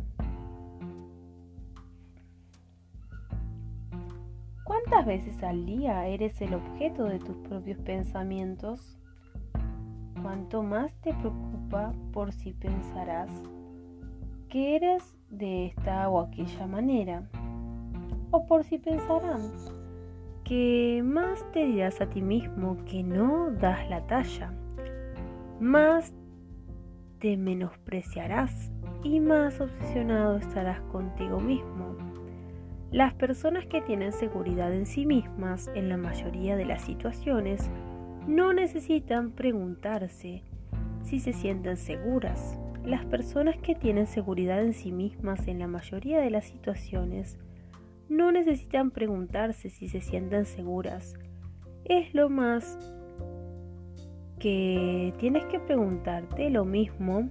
¿Cuántas 4.63 5.05
veces 5.05 5.43
al 5.43 5.65
día 5.65 6.07
eres 6.07 6.39
el 6.41 6.53
objeto 6.53 7.05
de 7.05 7.19
tus 7.19 7.35
propios 7.47 7.77
pensamientos? 7.79 8.97
Cuanto 10.21 10.63
más 10.63 10.93
te 11.01 11.13
preocupa 11.13 11.91
por 12.13 12.31
si 12.31 12.53
pensarás 12.53 13.29
que 14.47 14.77
eres 14.77 15.17
de 15.29 15.65
esta 15.65 16.09
o 16.09 16.21
aquella 16.21 16.67
manera, 16.67 17.23
o 18.31 18.45
por 18.45 18.63
si 18.63 18.77
pensarán 18.77 19.51
que 20.45 21.01
más 21.03 21.43
te 21.51 21.65
dirás 21.65 21.99
a 21.99 22.09
ti 22.09 22.21
mismo 22.21 22.77
que 22.85 23.03
no 23.03 23.51
das 23.51 23.89
la 23.89 24.05
talla, 24.07 24.53
más 25.59 26.13
te 27.21 27.37
menospreciarás 27.37 28.69
y 29.03 29.21
más 29.21 29.61
obsesionado 29.61 30.35
estarás 30.35 30.81
contigo 30.91 31.39
mismo 31.39 31.95
las 32.91 33.13
personas 33.13 33.65
que 33.67 33.81
tienen 33.81 34.11
seguridad 34.11 34.73
en 34.73 34.85
sí 34.85 35.05
mismas 35.05 35.71
en 35.75 35.87
la 35.87 35.95
mayoría 35.95 36.57
de 36.57 36.65
las 36.65 36.81
situaciones 36.81 37.69
no 38.27 38.51
necesitan 38.51 39.31
preguntarse 39.31 40.43
si 41.01 41.19
se 41.19 41.31
sienten 41.31 41.77
seguras. 41.77 42.59
las 42.83 43.05
personas 43.05 43.55
que 43.59 43.75
tienen 43.75 44.07
seguridad 44.07 44.61
en 44.61 44.73
sí 44.73 44.91
mismas 44.91 45.47
en 45.47 45.59
la 45.59 45.67
mayoría 45.67 46.19
de 46.19 46.31
las 46.31 46.45
situaciones 46.45 47.37
no 48.09 48.31
necesitan 48.33 48.91
preguntarse 48.91 49.69
si 49.69 49.87
se 49.87 50.01
sienten 50.01 50.45
seguras. 50.45 51.13
Es 51.85 52.13
lo 52.13 52.27
más 52.27 52.77
que 54.41 55.13
tienes 55.19 55.45
que 55.45 55.59
preguntarte 55.59 56.49
lo 56.49 56.65
mismo 56.65 57.29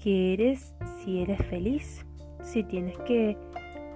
que 0.00 0.34
eres 0.34 0.72
si 0.98 1.20
eres 1.20 1.44
feliz. 1.46 2.06
Si 2.42 2.62
tienes 2.62 2.96
que 2.98 3.36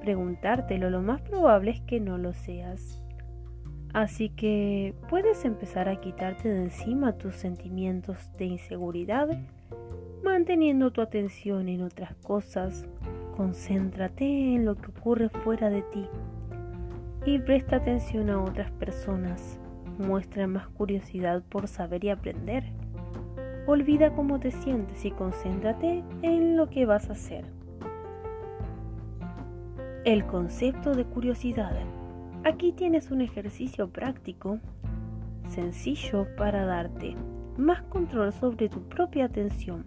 preguntártelo, 0.01 0.91
lo 0.91 1.03
más 1.03 1.23
probable 1.23 1.71
es 1.71 1.81
que 1.83 2.01
no 2.01 2.19
lo 2.19 2.33
seas. 2.33 3.01
Así 3.95 4.29
que 4.31 4.93
puedes 5.09 5.45
empezar 5.45 5.89
a 5.89 6.01
quitarte 6.01 6.49
de 6.49 6.65
encima 6.65 7.17
tus 7.17 7.37
sentimientos 7.37 8.19
de 8.37 8.47
inseguridad, 8.47 9.29
manteniendo 10.25 10.91
tu 10.91 11.01
atención 11.01 11.69
en 11.69 11.83
otras 11.83 12.17
cosas. 12.17 12.87
Concéntrate 13.37 14.25
en 14.25 14.65
lo 14.65 14.75
que 14.75 14.91
ocurre 14.91 15.29
fuera 15.29 15.71
de 15.71 15.83
ti 15.83 16.07
y 17.25 17.39
presta 17.39 17.77
atención 17.77 18.31
a 18.31 18.43
otras 18.43 18.73
personas. 18.73 19.62
Muestra 19.99 20.47
más 20.47 20.69
curiosidad 20.69 21.43
por 21.49 21.69
saber 21.69 22.05
y 22.05 22.11
aprender. 22.11 22.65
Olvida 23.67 24.15
cómo 24.15 24.41
te 24.41 24.51
sientes 24.51 25.05
y 25.05 25.11
concéntrate 25.11 26.03
en 26.23 26.57
lo 26.57 26.69
que 26.69 26.87
vas 26.87 27.09
a 27.09 27.13
hacer. 27.13 27.45
El 30.05 30.27
concepto 30.27 30.95
de 30.95 31.05
curiosidad. 31.05 31.77
Aquí 32.45 32.73
tienes 32.73 33.13
un 33.13 33.21
ejercicio 33.21 33.91
práctico, 33.91 34.59
sencillo 35.49 36.27
para 36.37 36.65
darte 36.65 37.15
más 37.57 37.83
control 37.83 38.33
sobre 38.33 38.69
tu 38.69 38.83
propia 38.89 39.27
atención, 39.27 39.85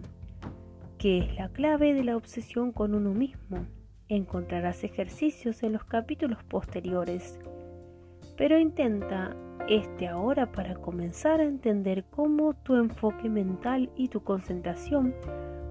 que 0.98 1.18
es 1.18 1.34
la 1.34 1.50
clave 1.50 1.92
de 1.92 2.04
la 2.04 2.16
obsesión 2.16 2.72
con 2.72 2.94
uno 2.94 3.10
mismo. 3.10 3.66
Encontrarás 4.08 4.84
ejercicios 4.84 5.62
en 5.62 5.72
los 5.72 5.84
capítulos 5.84 6.42
posteriores, 6.44 7.38
pero 8.36 8.58
intenta 8.58 9.36
este 9.68 10.06
ahora 10.06 10.52
para 10.52 10.74
comenzar 10.74 11.40
a 11.40 11.44
entender 11.44 12.04
cómo 12.10 12.54
tu 12.54 12.76
enfoque 12.76 13.28
mental 13.28 13.90
y 13.96 14.08
tu 14.08 14.22
concentración 14.22 15.14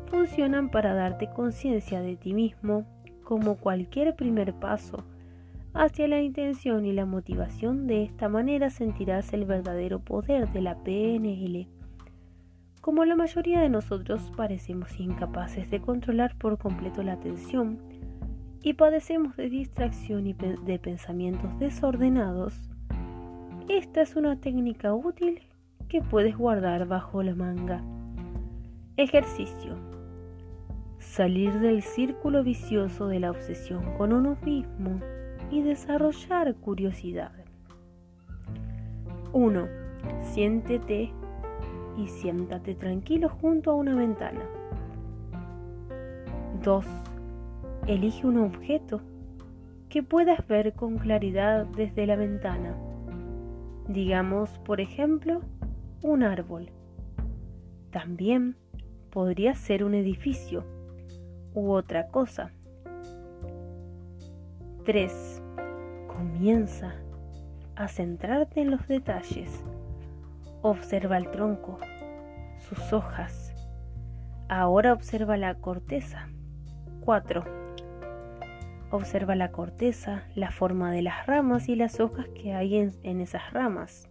funcionan 0.07 0.69
para 0.69 0.93
darte 0.93 1.29
conciencia 1.29 2.01
de 2.01 2.15
ti 2.17 2.33
mismo 2.33 2.85
como 3.23 3.55
cualquier 3.55 4.15
primer 4.15 4.53
paso 4.53 5.03
hacia 5.73 6.07
la 6.07 6.21
intención 6.21 6.85
y 6.85 6.93
la 6.93 7.05
motivación. 7.05 7.87
De 7.87 8.03
esta 8.03 8.29
manera 8.29 8.69
sentirás 8.69 9.33
el 9.33 9.45
verdadero 9.45 9.99
poder 9.99 10.51
de 10.51 10.61
la 10.61 10.83
PNL. 10.83 11.67
Como 12.81 13.03
la 13.03 13.15
mayoría 13.15 13.61
de 13.61 13.69
nosotros 13.69 14.31
parecemos 14.37 14.99
incapaces 14.99 15.69
de 15.71 15.81
controlar 15.81 16.37
por 16.37 16.57
completo 16.57 17.01
la 17.03 17.13
atención 17.13 17.79
y 18.65 18.73
padecemos 18.73 19.37
de 19.37 19.47
distracción 19.47 20.25
y 20.25 20.33
de 20.33 20.79
pensamientos 20.79 21.57
desordenados, 21.59 22.71
esta 23.69 24.01
es 24.01 24.15
una 24.15 24.41
técnica 24.41 24.91
útil 24.91 25.43
que 25.87 26.01
puedes 26.01 26.35
guardar 26.35 26.87
bajo 26.87 27.21
la 27.21 27.35
manga. 27.35 27.83
Ejercicio. 28.97 29.75
Salir 30.97 31.59
del 31.59 31.83
círculo 31.83 32.43
vicioso 32.43 33.07
de 33.07 33.19
la 33.19 33.29
obsesión 33.29 33.95
con 33.99 34.11
uno 34.11 34.35
mismo 34.43 34.99
y 35.51 35.61
desarrollar 35.61 36.55
curiosidad. 36.55 37.33
1. 39.31 39.67
Siéntete 40.33 41.11
y 41.99 42.07
siéntate 42.07 42.73
tranquilo 42.73 43.29
junto 43.29 43.69
a 43.69 43.75
una 43.75 43.93
ventana. 43.93 44.41
2. 46.63 47.14
Elige 47.87 48.25
un 48.25 48.37
objeto 48.39 49.01
que 49.89 50.01
puedas 50.01 50.47
ver 50.47 50.73
con 50.73 50.97
claridad 50.97 51.67
desde 51.67 52.07
la 52.07 52.15
ventana. 52.15 52.75
Digamos, 53.87 54.49
por 54.65 54.81
ejemplo, 54.81 55.41
un 56.01 56.23
árbol. 56.23 56.71
También 57.91 58.57
podría 59.11 59.53
ser 59.53 59.83
un 59.83 59.93
edificio 59.93 60.63
u 61.53 61.73
otra 61.73 62.07
cosa. 62.07 62.51
3. 64.83 65.43
Comienza 66.07 66.95
a 67.75 67.87
centrarte 67.87 68.61
en 68.61 68.71
los 68.71 68.87
detalles. 68.87 69.63
Observa 70.63 71.17
el 71.17 71.29
tronco, 71.29 71.77
sus 72.67 72.93
hojas. 72.93 73.53
Ahora 74.49 74.91
observa 74.91 75.37
la 75.37 75.53
corteza. 75.53 76.29
4. 77.01 77.64
Observa 78.91 79.35
la 79.35 79.51
corteza, 79.51 80.23
la 80.35 80.51
forma 80.51 80.91
de 80.91 81.01
las 81.01 81.25
ramas 81.25 81.69
y 81.69 81.75
las 81.75 81.99
hojas 81.99 82.27
que 82.29 82.53
hay 82.53 82.75
en, 82.75 83.21
esas 83.21 83.51
ramas. 83.51 84.07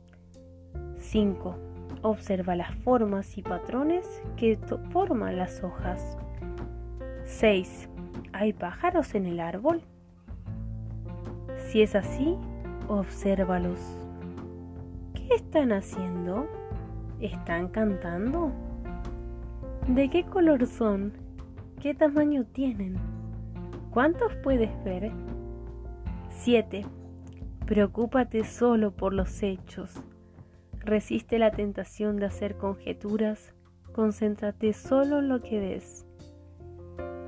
5. 0.99 1.57
Observa 2.03 2.57
las 2.57 2.75
formas 2.77 3.39
y 3.39 3.43
patrones 3.43 4.23
que 4.37 4.59
forman 4.91 5.37
las 5.37 5.63
hojas. 5.63 6.19
6. 7.25 7.89
¿Hay 8.33 8.53
pájaros 8.53 9.15
en 9.15 9.27
el 9.27 9.41
árbol? 9.41 9.83
Si 11.69 11.81
es 11.81 11.95
así, 11.95 12.37
obsérvalos. 12.89 13.79
¿Qué 15.15 15.35
están 15.37 15.73
haciendo? 15.73 16.47
¿Están 17.21 17.69
cantando? 17.69 18.53
¿De 19.89 20.11
qué 20.11 20.25
color 20.25 20.67
son? 20.67 21.13
¿Qué 21.81 21.95
tamaño 21.95 22.45
tienen? 22.45 22.97
¿Cuántos 23.95 24.37
puedes 24.43 24.71
ver? 24.85 25.11
7. 26.29 26.85
Preocúpate 27.65 28.45
solo 28.45 28.91
por 28.91 29.15
los 29.15 29.43
hechos. 29.43 30.03
Resiste 30.81 31.39
la 31.39 31.51
tentación 31.51 32.17
de 32.17 32.27
hacer 32.27 32.59
conjeturas. 32.59 33.55
Concéntrate 33.95 34.75
solo 34.75 35.21
en 35.21 35.29
lo 35.29 35.41
que 35.41 35.61
ves 35.61 36.05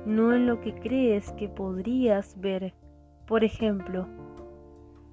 no 0.07 0.33
en 0.33 0.45
lo 0.45 0.61
que 0.61 0.73
crees 0.73 1.33
que 1.33 1.49
podrías 1.49 2.39
ver. 2.39 2.73
Por 3.25 3.43
ejemplo, 3.43 4.07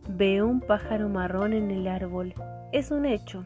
veo 0.09 0.47
un 0.47 0.61
pájaro 0.61 1.09
marrón 1.09 1.53
en 1.53 1.73
el 1.73 1.89
árbol. 1.89 2.33
Es 2.71 2.93
un 2.93 3.05
hecho. 3.05 3.45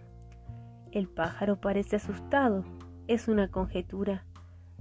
El 0.93 1.09
pájaro 1.09 1.59
parece 1.59 1.97
asustado. 1.97 2.65
Es 3.07 3.29
una 3.29 3.51
conjetura 3.51 4.27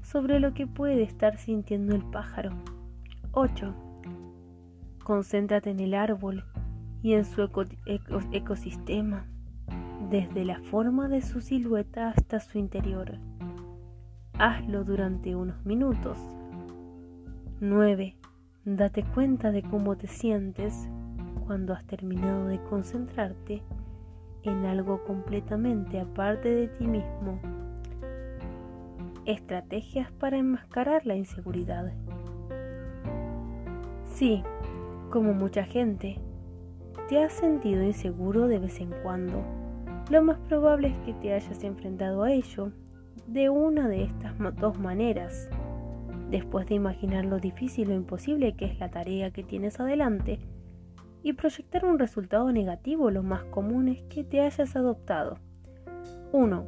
sobre 0.02 0.42
lo 0.42 0.54
que 0.54 0.68
puede 0.68 1.04
estar 1.04 1.38
sintiendo 1.38 1.96
el 1.96 2.04
pájaro. 2.04 2.52
8. 3.40 3.72
Concéntrate 5.04 5.70
en 5.70 5.80
el 5.80 5.94
árbol 5.94 6.44
y 7.04 7.14
en 7.14 7.24
su 7.24 7.48
ecosistema, 8.32 9.28
desde 10.10 10.44
la 10.44 10.60
forma 10.60 11.08
de 11.08 11.22
su 11.22 11.40
silueta 11.40 12.10
hasta 12.10 12.40
su 12.40 12.58
interior. 12.58 13.20
Hazlo 14.40 14.84
durante 14.84 15.36
unos 15.36 15.64
minutos 15.68 16.18
9. 17.60 18.18
Date 18.66 19.04
cuenta 19.04 19.52
de 19.52 19.62
cómo 19.62 19.96
te 19.98 20.08
sientes 20.08 20.90
cuando 21.46 21.74
has 21.74 21.86
terminado 21.86 22.48
de 22.48 22.60
concentrarte 22.64 23.62
en 24.42 24.66
algo 24.66 25.04
completamente 25.04 26.00
aparte 26.00 26.50
de 26.50 26.68
ti 26.70 26.88
mismo. 26.88 27.40
Estrategias 29.26 30.12
para 30.14 30.38
enmascarar 30.38 31.06
la 31.06 31.16
inseguridad. 31.16 31.94
Sí, 34.18 34.42
como 35.12 35.36
mucha 35.36 35.64
gente, 35.64 36.18
te 37.08 37.24
has 37.24 37.34
sentido 37.34 37.84
inseguro 37.84 38.48
de 38.48 38.58
vez 38.58 38.82
en 38.82 38.90
cuando. 39.04 39.44
Lo 40.10 40.24
más 40.24 40.40
probable 40.50 40.88
es 40.88 40.98
que 41.06 41.14
te 41.14 41.34
hayas 41.34 41.64
enfrentado 41.64 42.24
a 42.24 42.32
ello 42.32 42.72
de 43.28 43.52
una 43.52 43.88
de 43.88 44.06
estas 44.06 44.34
dos 44.56 44.80
maneras 44.80 45.52
después 46.32 46.66
de 46.66 46.74
imaginar 46.74 47.26
lo 47.26 47.38
difícil 47.38 47.92
o 47.92 47.94
imposible 47.94 48.56
que 48.56 48.66
es 48.66 48.80
la 48.80 48.90
tarea 48.90 49.30
que 49.30 49.44
tienes 49.44 49.80
adelante 49.80 50.40
y 51.22 51.34
proyectar 51.34 51.86
un 51.86 52.00
resultado 52.00 52.52
negativo, 52.52 53.12
lo 53.12 53.22
más 53.22 53.44
común 53.44 53.88
es 53.88 54.02
que 54.10 54.24
te 54.24 54.42
hayas 54.42 54.76
adoptado. 54.76 55.38
1. 56.32 56.66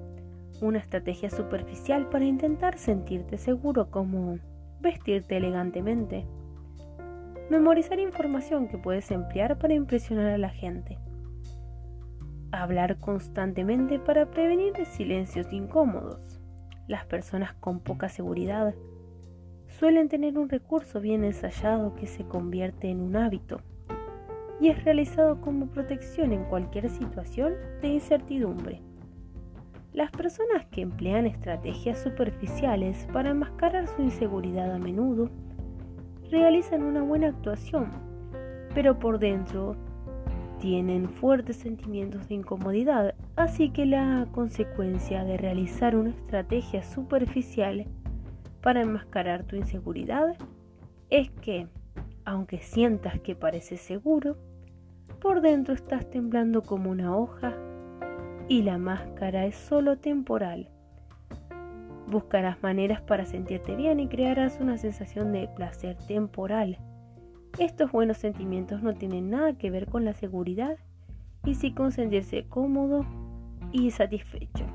Una 0.61 0.77
estrategia 0.77 1.31
superficial 1.31 2.09
para 2.09 2.25
intentar 2.25 2.77
sentirte 2.77 3.39
seguro 3.39 3.89
como 3.89 4.37
vestirte 4.81 5.37
elegantemente. 5.37 6.27
Memorizar 7.49 7.99
información 7.99 8.67
que 8.67 8.77
puedes 8.77 9.09
emplear 9.09 9.57
para 9.57 9.73
impresionar 9.73 10.27
a 10.27 10.37
la 10.37 10.49
gente. 10.49 10.99
Hablar 12.51 12.99
constantemente 12.99 13.97
para 13.97 14.29
prevenir 14.29 14.73
silencios 14.85 15.51
incómodos. 15.51 16.39
Las 16.87 17.07
personas 17.07 17.55
con 17.55 17.79
poca 17.79 18.07
seguridad 18.07 18.75
suelen 19.65 20.09
tener 20.09 20.37
un 20.37 20.47
recurso 20.47 21.01
bien 21.01 21.23
ensayado 21.23 21.95
que 21.95 22.05
se 22.05 22.23
convierte 22.23 22.89
en 22.89 23.01
un 23.01 23.15
hábito 23.15 23.61
y 24.61 24.67
es 24.69 24.83
realizado 24.83 25.41
como 25.41 25.71
protección 25.71 26.33
en 26.33 26.43
cualquier 26.45 26.87
situación 26.87 27.53
de 27.81 27.87
incertidumbre. 27.87 28.83
Las 29.91 30.11
personas 30.11 30.67
que 30.67 30.81
emplean 30.81 31.25
estrategias 31.25 31.97
superficiales 31.97 33.07
para 33.11 33.31
enmascarar 33.31 33.87
su 33.87 34.03
inseguridad 34.03 34.71
a 34.71 34.77
menudo 34.77 35.31
realizan 36.31 36.83
una 36.83 37.01
buena 37.01 37.27
actuación, 37.27 37.91
pero 38.73 38.99
por 38.99 39.19
dentro 39.19 39.75
tienen 40.59 41.09
fuertes 41.09 41.57
sentimientos 41.57 42.27
de 42.27 42.35
incomodidad, 42.35 43.15
así 43.35 43.69
que 43.69 43.85
la 43.85 44.27
consecuencia 44.31 45.23
de 45.23 45.37
realizar 45.37 45.95
una 45.95 46.09
estrategia 46.09 46.83
superficial 46.83 47.85
para 48.61 48.81
enmascarar 48.81 49.43
tu 49.43 49.55
inseguridad 49.55 50.35
es 51.09 51.29
que, 51.31 51.67
aunque 52.25 52.59
sientas 52.59 53.19
que 53.21 53.35
pareces 53.35 53.79
seguro, 53.79 54.37
por 55.21 55.41
dentro 55.41 55.73
estás 55.73 56.09
temblando 56.09 56.61
como 56.61 56.91
una 56.91 57.15
hoja 57.15 57.55
y 58.47 58.63
la 58.63 58.77
máscara 58.77 59.45
es 59.45 59.55
solo 59.55 59.97
temporal. 59.97 60.69
Buscarás 62.09 62.63
maneras 62.63 63.01
para 63.01 63.25
sentirte 63.25 63.75
bien 63.75 63.99
y 63.99 64.07
crearás 64.07 64.59
una 64.59 64.77
sensación 64.77 65.31
de 65.31 65.47
placer 65.47 65.95
temporal. 66.07 66.79
Estos 67.59 67.91
buenos 67.91 68.17
sentimientos 68.17 68.81
no 68.81 68.95
tienen 68.95 69.29
nada 69.29 69.53
que 69.53 69.69
ver 69.69 69.85
con 69.85 70.05
la 70.05 70.13
seguridad 70.13 70.77
y 71.45 71.53
sí 71.53 71.71
con 71.71 71.91
sentirse 71.91 72.47
cómodo 72.47 73.05
y 73.71 73.91
satisfecho. 73.91 74.65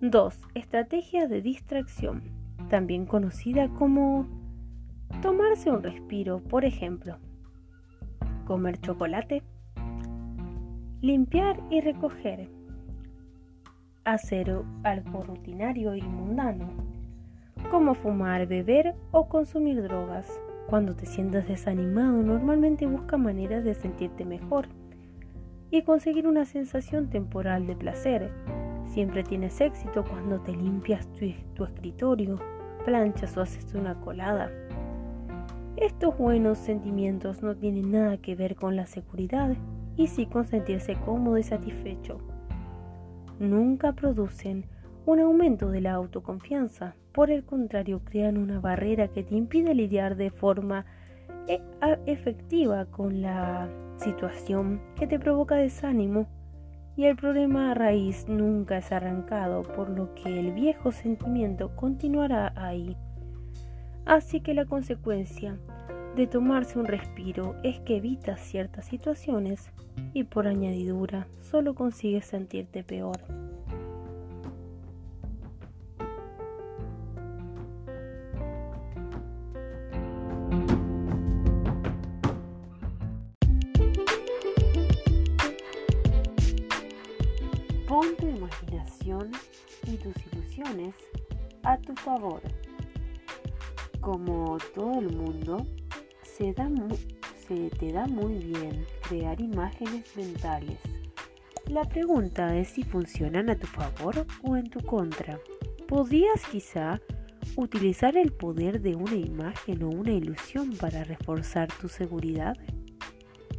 2. 0.00 0.38
Estrategia 0.54 1.28
de 1.28 1.42
distracción, 1.42 2.22
también 2.70 3.04
conocida 3.04 3.68
como 3.68 4.26
tomarse 5.20 5.70
un 5.70 5.82
respiro, 5.82 6.40
por 6.40 6.64
ejemplo, 6.64 7.18
comer 8.46 8.80
chocolate, 8.80 9.42
limpiar 11.02 11.60
y 11.70 11.82
recoger, 11.82 12.48
hacer 14.04 14.54
algo 14.82 15.22
rutinario 15.22 15.94
y 15.94 16.02
mundano, 16.02 16.68
como 17.70 17.94
fumar, 17.94 18.46
beber 18.46 18.94
o 19.10 19.28
consumir 19.28 19.82
drogas. 19.82 20.40
Cuando 20.68 20.94
te 20.94 21.06
sientas 21.06 21.48
desanimado, 21.48 22.22
normalmente 22.22 22.86
busca 22.86 23.16
maneras 23.16 23.64
de 23.64 23.74
sentirte 23.74 24.24
mejor 24.24 24.68
y 25.70 25.82
conseguir 25.82 26.26
una 26.26 26.44
sensación 26.44 27.10
temporal 27.10 27.66
de 27.66 27.76
placer. 27.76 28.30
Siempre 28.86 29.22
tienes 29.22 29.60
éxito 29.60 30.04
cuando 30.04 30.40
te 30.40 30.52
limpias 30.52 31.06
tu, 31.12 31.26
tu 31.54 31.64
escritorio, 31.64 32.38
planchas 32.84 33.36
o 33.36 33.42
haces 33.42 33.74
una 33.74 34.00
colada. 34.00 34.50
Estos 35.76 36.16
buenos 36.18 36.58
sentimientos 36.58 37.42
no 37.42 37.56
tienen 37.56 37.92
nada 37.92 38.18
que 38.18 38.34
ver 38.34 38.56
con 38.56 38.76
la 38.76 38.86
seguridad 38.86 39.56
y 39.96 40.08
sí 40.08 40.26
con 40.26 40.46
sentirse 40.46 40.94
cómodo 40.94 41.38
y 41.38 41.42
satisfecho. 41.42 42.18
Nunca 43.40 43.94
producen 43.94 44.66
un 45.06 45.18
aumento 45.18 45.70
de 45.70 45.80
la 45.80 45.94
autoconfianza, 45.94 46.94
por 47.12 47.30
el 47.30 47.42
contrario 47.42 48.02
crean 48.04 48.36
una 48.36 48.60
barrera 48.60 49.08
que 49.08 49.22
te 49.22 49.34
impide 49.34 49.74
lidiar 49.74 50.16
de 50.16 50.30
forma 50.30 50.84
e, 51.48 51.62
efectiva 52.04 52.84
con 52.84 53.22
la 53.22 53.66
situación 53.96 54.82
que 54.94 55.06
te 55.06 55.18
provoca 55.18 55.54
desánimo 55.54 56.28
y 56.98 57.06
el 57.06 57.16
problema 57.16 57.70
a 57.70 57.74
raíz 57.74 58.28
nunca 58.28 58.76
es 58.76 58.92
arrancado, 58.92 59.62
por 59.62 59.88
lo 59.88 60.14
que 60.14 60.38
el 60.38 60.52
viejo 60.52 60.92
sentimiento 60.92 61.74
continuará 61.76 62.52
ahí. 62.56 62.94
Así 64.04 64.42
que 64.42 64.52
la 64.52 64.66
consecuencia 64.66 65.56
de 66.16 66.26
tomarse 66.26 66.78
un 66.78 66.86
respiro 66.86 67.54
es 67.62 67.80
que 67.80 67.96
evitas 67.96 68.40
ciertas 68.40 68.86
situaciones 68.86 69.70
y 70.12 70.24
por 70.24 70.46
añadidura 70.48 71.28
solo 71.38 71.74
consigues 71.74 72.26
sentirte 72.26 72.82
peor. 72.82 73.20
Pon 87.86 88.06
tu 88.18 88.28
imaginación 88.28 89.30
y 89.86 89.96
tus 89.96 90.14
ilusiones 90.32 90.94
a 91.62 91.76
tu 91.78 91.94
favor. 91.94 92.40
Como 94.00 94.56
todo 94.74 95.00
el 95.00 95.14
mundo, 95.14 95.66
se, 97.46 97.70
te 97.78 97.92
da 97.92 98.06
muy 98.06 98.38
bien 98.38 98.86
crear 99.06 99.38
imágenes 99.40 100.16
mentales. 100.16 100.78
La 101.68 101.84
pregunta 101.84 102.56
es 102.56 102.68
si 102.68 102.82
funcionan 102.82 103.50
a 103.50 103.56
tu 103.56 103.66
favor 103.66 104.26
o 104.42 104.56
en 104.56 104.70
tu 104.70 104.80
contra. 104.80 105.38
¿Podrías 105.86 106.46
quizá 106.50 107.00
utilizar 107.56 108.16
el 108.16 108.32
poder 108.32 108.80
de 108.80 108.96
una 108.96 109.16
imagen 109.16 109.82
o 109.82 109.90
una 109.90 110.12
ilusión 110.12 110.76
para 110.76 111.04
reforzar 111.04 111.68
tu 111.78 111.88
seguridad? 111.88 112.56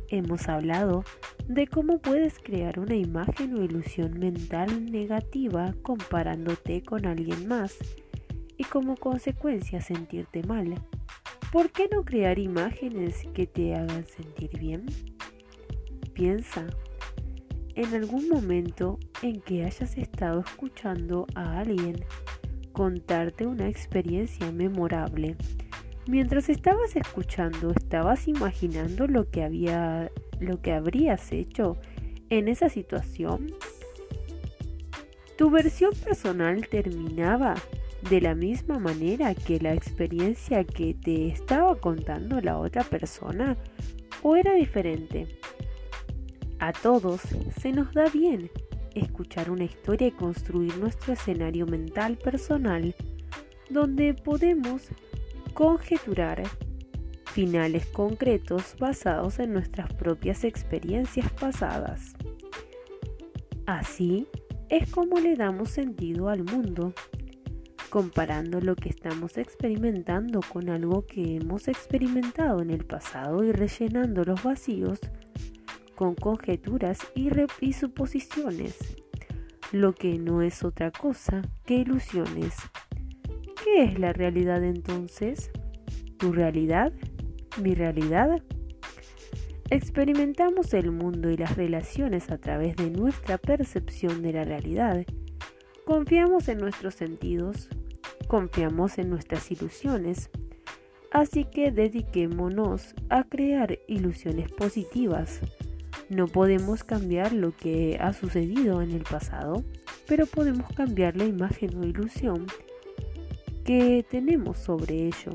Hemos 0.09 0.49
hablado 0.49 1.03
de 1.47 1.67
cómo 1.67 1.99
puedes 1.99 2.39
crear 2.39 2.79
una 2.79 2.95
imagen 2.95 3.53
o 3.55 3.63
ilusión 3.63 4.19
mental 4.19 4.91
negativa 4.91 5.75
comparándote 5.83 6.81
con 6.81 7.05
alguien 7.05 7.47
más 7.47 7.77
y 8.57 8.63
como 8.63 8.95
consecuencia 8.95 9.81
sentirte 9.81 10.41
mal. 10.43 10.75
¿Por 11.51 11.69
qué 11.71 11.89
no 11.91 12.05
crear 12.05 12.39
imágenes 12.39 13.27
que 13.33 13.45
te 13.45 13.75
hagan 13.75 14.05
sentir 14.05 14.57
bien? 14.57 14.85
Piensa 16.13 16.65
en 17.75 17.93
algún 17.93 18.29
momento 18.29 18.99
en 19.21 19.41
que 19.41 19.65
hayas 19.65 19.97
estado 19.97 20.39
escuchando 20.39 21.27
a 21.35 21.59
alguien 21.59 22.05
contarte 22.71 23.47
una 23.47 23.67
experiencia 23.67 24.49
memorable. 24.53 25.35
Mientras 26.07 26.47
estabas 26.47 26.95
escuchando, 26.95 27.71
estabas 27.71 28.29
imaginando 28.29 29.07
lo 29.07 29.29
que 29.29 29.43
había 29.43 30.09
lo 30.39 30.61
que 30.61 30.71
habrías 30.71 31.33
hecho 31.33 31.77
en 32.29 32.47
esa 32.47 32.69
situación. 32.69 33.47
Tu 35.37 35.49
versión 35.49 35.91
personal 36.01 36.65
terminaba 36.69 37.55
de 38.09 38.21
la 38.21 38.35
misma 38.35 38.79
manera 38.79 39.35
que 39.35 39.59
la 39.59 39.73
experiencia 39.73 40.63
que 40.63 40.93
te 40.93 41.27
estaba 41.27 41.75
contando 41.75 42.41
la 42.41 42.57
otra 42.57 42.83
persona 42.83 43.57
o 44.23 44.35
era 44.35 44.53
diferente. 44.53 45.27
A 46.59 46.73
todos 46.73 47.21
se 47.59 47.71
nos 47.71 47.93
da 47.93 48.05
bien 48.09 48.49
escuchar 48.93 49.49
una 49.49 49.63
historia 49.63 50.07
y 50.07 50.11
construir 50.11 50.77
nuestro 50.77 51.13
escenario 51.13 51.65
mental 51.65 52.17
personal 52.17 52.93
donde 53.69 54.13
podemos 54.13 54.89
conjeturar 55.53 56.43
finales 57.25 57.85
concretos 57.85 58.75
basados 58.77 59.39
en 59.39 59.53
nuestras 59.53 59.93
propias 59.93 60.43
experiencias 60.43 61.31
pasadas. 61.31 62.13
Así 63.65 64.27
es 64.69 64.89
como 64.91 65.19
le 65.19 65.35
damos 65.35 65.69
sentido 65.69 66.29
al 66.29 66.43
mundo 66.43 66.93
comparando 67.91 68.61
lo 68.61 68.77
que 68.77 68.87
estamos 68.87 69.37
experimentando 69.37 70.39
con 70.39 70.69
algo 70.69 71.05
que 71.05 71.35
hemos 71.35 71.67
experimentado 71.67 72.61
en 72.61 72.71
el 72.71 72.85
pasado 72.85 73.43
y 73.43 73.51
rellenando 73.51 74.23
los 74.23 74.41
vacíos 74.41 74.99
con 75.93 76.15
conjeturas 76.15 76.99
y, 77.15 77.29
y 77.59 77.73
suposiciones, 77.73 78.77
lo 79.73 79.93
que 79.93 80.17
no 80.17 80.41
es 80.41 80.63
otra 80.63 80.89
cosa 80.89 81.41
que 81.65 81.75
ilusiones. 81.75 82.55
¿Qué 83.61 83.83
es 83.83 83.99
la 83.99 84.13
realidad 84.13 84.63
entonces? 84.63 85.51
¿Tu 86.17 86.31
realidad? 86.31 86.93
¿Mi 87.61 87.75
realidad? 87.75 88.41
Experimentamos 89.69 90.73
el 90.73 90.91
mundo 90.91 91.29
y 91.29 91.35
las 91.35 91.57
relaciones 91.57 92.31
a 92.31 92.37
través 92.37 92.77
de 92.77 92.89
nuestra 92.89 93.37
percepción 93.37 94.21
de 94.21 94.31
la 94.31 94.45
realidad. 94.45 95.05
Confiamos 95.85 96.47
en 96.47 96.59
nuestros 96.59 96.95
sentidos, 96.95 97.69
confiamos 98.31 98.97
en 98.97 99.09
nuestras 99.09 99.51
ilusiones. 99.51 100.29
Así 101.11 101.43
que 101.43 101.69
dediquémonos 101.69 102.95
a 103.09 103.25
crear 103.25 103.77
ilusiones 103.89 104.49
positivas. 104.49 105.41
No 106.07 106.27
podemos 106.27 106.85
cambiar 106.85 107.33
lo 107.33 107.53
que 107.53 107.97
ha 107.99 108.13
sucedido 108.13 108.81
en 108.81 108.91
el 108.91 109.03
pasado, 109.03 109.65
pero 110.07 110.27
podemos 110.27 110.71
cambiar 110.71 111.17
la 111.17 111.25
imagen 111.25 111.77
o 111.77 111.85
ilusión 111.85 112.45
que 113.65 114.05
tenemos 114.09 114.59
sobre 114.59 115.07
ello. 115.07 115.33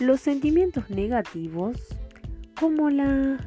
Los 0.00 0.20
sentimientos 0.20 0.90
negativos, 0.90 1.76
como 2.58 2.90
la 2.90 3.38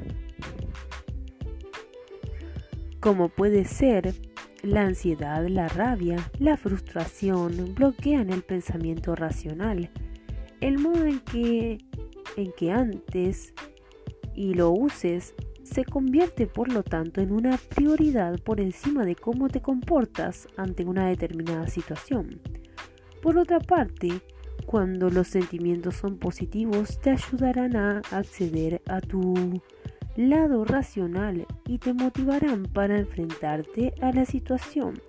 como 2.98 3.28
puede 3.28 3.66
ser 3.66 4.14
la 4.64 4.82
ansiedad, 4.82 5.46
la 5.48 5.68
rabia, 5.68 6.30
la 6.38 6.56
frustración 6.56 7.74
bloquean 7.74 8.30
el 8.30 8.42
pensamiento 8.42 9.14
racional. 9.14 9.90
El 10.60 10.78
modo 10.78 11.04
en 11.04 11.20
que, 11.20 11.78
en 12.36 12.52
que 12.52 12.72
antes 12.72 13.52
y 14.34 14.54
lo 14.54 14.70
uses 14.70 15.34
se 15.62 15.84
convierte 15.84 16.46
por 16.46 16.72
lo 16.72 16.82
tanto 16.82 17.20
en 17.20 17.32
una 17.32 17.58
prioridad 17.74 18.38
por 18.40 18.60
encima 18.60 19.04
de 19.04 19.16
cómo 19.16 19.48
te 19.48 19.60
comportas 19.60 20.48
ante 20.56 20.84
una 20.84 21.08
determinada 21.08 21.66
situación. 21.68 22.40
Por 23.22 23.38
otra 23.38 23.58
parte, 23.60 24.20
cuando 24.66 25.10
los 25.10 25.28
sentimientos 25.28 25.96
son 25.96 26.18
positivos, 26.18 27.00
te 27.00 27.10
ayudarán 27.10 27.76
a 27.76 28.02
acceder 28.10 28.82
a 28.86 29.00
tu 29.00 29.60
lado 30.16 30.64
racional 30.64 31.46
y 31.66 31.78
te 31.78 31.92
motivarán 31.92 32.64
para 32.64 32.98
enfrentarte 32.98 33.94
a 34.00 34.12
la 34.12 34.24
situación, 34.24 35.00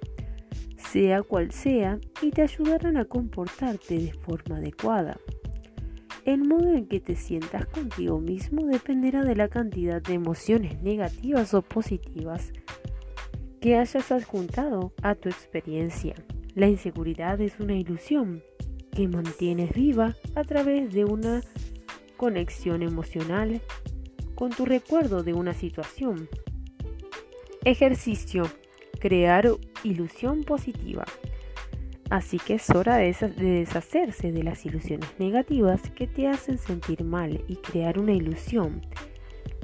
sea 0.77 1.21
cual 1.21 1.51
sea, 1.51 1.99
y 2.21 2.31
te 2.31 2.41
ayudarán 2.41 2.97
a 2.97 3.05
comportarte 3.05 3.97
de 3.97 4.13
forma 4.13 4.57
adecuada. 4.57 5.17
El 6.25 6.43
modo 6.43 6.73
en 6.73 6.87
que 6.87 6.99
te 6.99 7.15
sientas 7.15 7.67
contigo 7.67 8.19
mismo 8.19 8.65
dependerá 8.65 9.23
de 9.23 9.35
la 9.35 9.47
cantidad 9.47 10.01
de 10.01 10.15
emociones 10.15 10.81
negativas 10.81 11.53
o 11.53 11.61
positivas 11.61 12.51
que 13.61 13.77
hayas 13.77 14.11
adjuntado 14.11 14.91
a 15.03 15.13
tu 15.13 15.29
experiencia. 15.29 16.15
La 16.55 16.67
inseguridad 16.67 17.39
es 17.41 17.59
una 17.59 17.75
ilusión 17.75 18.41
que 18.91 19.07
mantienes 19.07 19.71
viva 19.73 20.15
a 20.35 20.43
través 20.43 20.91
de 20.93 21.05
una 21.05 21.41
conexión 22.17 22.81
emocional 22.81 23.61
con 24.35 24.51
tu 24.51 24.65
recuerdo 24.65 25.23
de 25.23 25.33
una 25.33 25.53
situación. 25.53 26.29
Ejercicio. 27.63 28.43
Crear 28.99 29.49
ilusión 29.83 30.43
positiva. 30.43 31.05
Así 32.09 32.37
que 32.37 32.55
es 32.55 32.69
hora 32.69 32.97
de 32.97 33.15
deshacerse 33.37 34.31
de 34.31 34.43
las 34.43 34.65
ilusiones 34.65 35.09
negativas 35.17 35.81
que 35.91 36.05
te 36.05 36.27
hacen 36.27 36.59
sentir 36.59 37.03
mal 37.03 37.43
y 37.47 37.55
crear 37.55 37.97
una 37.97 38.13
ilusión 38.13 38.81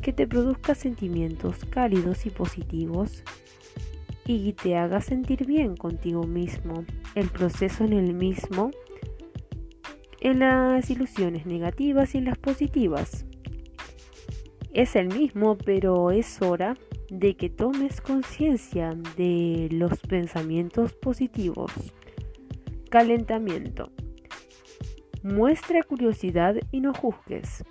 que 0.01 0.11
te 0.11 0.27
produzca 0.27 0.73
sentimientos 0.73 1.63
cálidos 1.65 2.25
y 2.25 2.31
positivos 2.31 3.23
y 4.25 4.53
te 4.53 4.75
haga 4.75 5.01
sentir 5.01 5.45
bien 5.45 5.75
contigo 5.75 6.23
mismo. 6.23 6.85
El 7.13 7.29
proceso 7.29 7.83
en 7.83 7.93
el 7.93 8.13
mismo, 8.13 8.71
en 10.19 10.39
las 10.39 10.89
ilusiones 10.89 11.45
negativas 11.45 12.15
y 12.15 12.19
en 12.19 12.25
las 12.25 12.37
positivas. 12.37 13.25
Es 14.73 14.95
el 14.95 15.09
mismo, 15.09 15.57
pero 15.57 16.11
es 16.11 16.41
hora 16.41 16.77
de 17.09 17.35
que 17.35 17.49
tomes 17.49 17.99
conciencia 17.99 18.91
de 19.17 19.67
los 19.69 19.99
pensamientos 19.99 20.93
positivos. 20.93 21.73
Calentamiento. 22.89 23.91
Muestra 25.23 25.83
curiosidad 25.83 26.55
y 26.71 26.79
no 26.79 26.93
juzgues. 26.93 27.65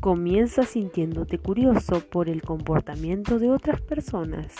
Comienza 0.00 0.62
sintiéndote 0.62 1.38
curioso 1.38 2.00
por 2.00 2.30
el 2.30 2.40
comportamiento 2.40 3.38
de 3.38 3.50
otras 3.50 3.82
personas. 3.82 4.54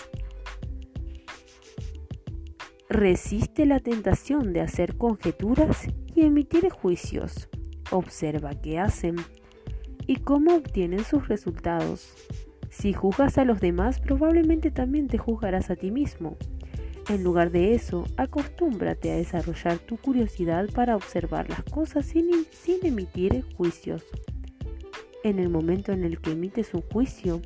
Resiste 2.91 3.65
la 3.65 3.81
tentación 3.81 4.53
de 4.53 4.61
hacer 4.61 4.99
conjeturas 4.99 5.87
y 6.15 6.27
emitir 6.27 6.69
juicios. 6.69 7.49
Observa 7.91 8.51
qué 8.51 8.79
hacen 8.79 9.17
y 10.07 10.17
cómo 10.17 10.55
obtienen 10.55 11.05
sus 11.05 11.29
resultados. 11.29 12.15
Si 12.71 12.93
juzgas 12.93 13.39
a 13.39 13.45
los 13.45 13.61
demás, 13.61 14.01
probablemente 14.01 14.71
también 14.71 15.09
te 15.09 15.19
juzgarás 15.19 15.71
a 15.71 15.77
ti 15.77 15.91
mismo. 15.91 16.37
En 17.09 17.23
lugar 17.23 17.51
de 17.51 17.75
eso, 17.75 18.05
acostúmbrate 18.17 19.13
a 19.13 19.17
desarrollar 19.17 19.79
tu 19.79 19.97
curiosidad 19.97 20.69
para 20.75 20.97
observar 20.97 21.49
las 21.49 21.63
cosas 21.63 22.05
sin, 22.05 22.29
sin, 22.51 22.85
emitir 22.85 23.45
juicios. 23.57 24.05
En 25.23 25.39
el 25.39 25.49
momento 25.49 25.93
en 25.93 26.05
el 26.05 26.21
que 26.21 26.33
emites 26.33 26.75
un 26.75 26.83
juicio, 26.83 27.41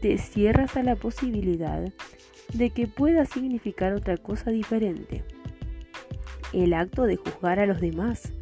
te 0.00 0.18
cierras 0.18 0.76
a 0.76 0.82
la 0.82 0.94
posibilidad 0.94 1.84
de 2.52 2.70
que 2.70 2.86
pueda 2.86 3.26
significar 3.26 3.92
otra 3.92 4.16
cosa 4.16 4.50
diferente. 4.50 5.24
El 6.52 6.72
acto 6.72 7.04
de 7.04 7.16
juzgar 7.16 7.58
a 7.58 7.66
los 7.66 7.80
demás 7.80 8.32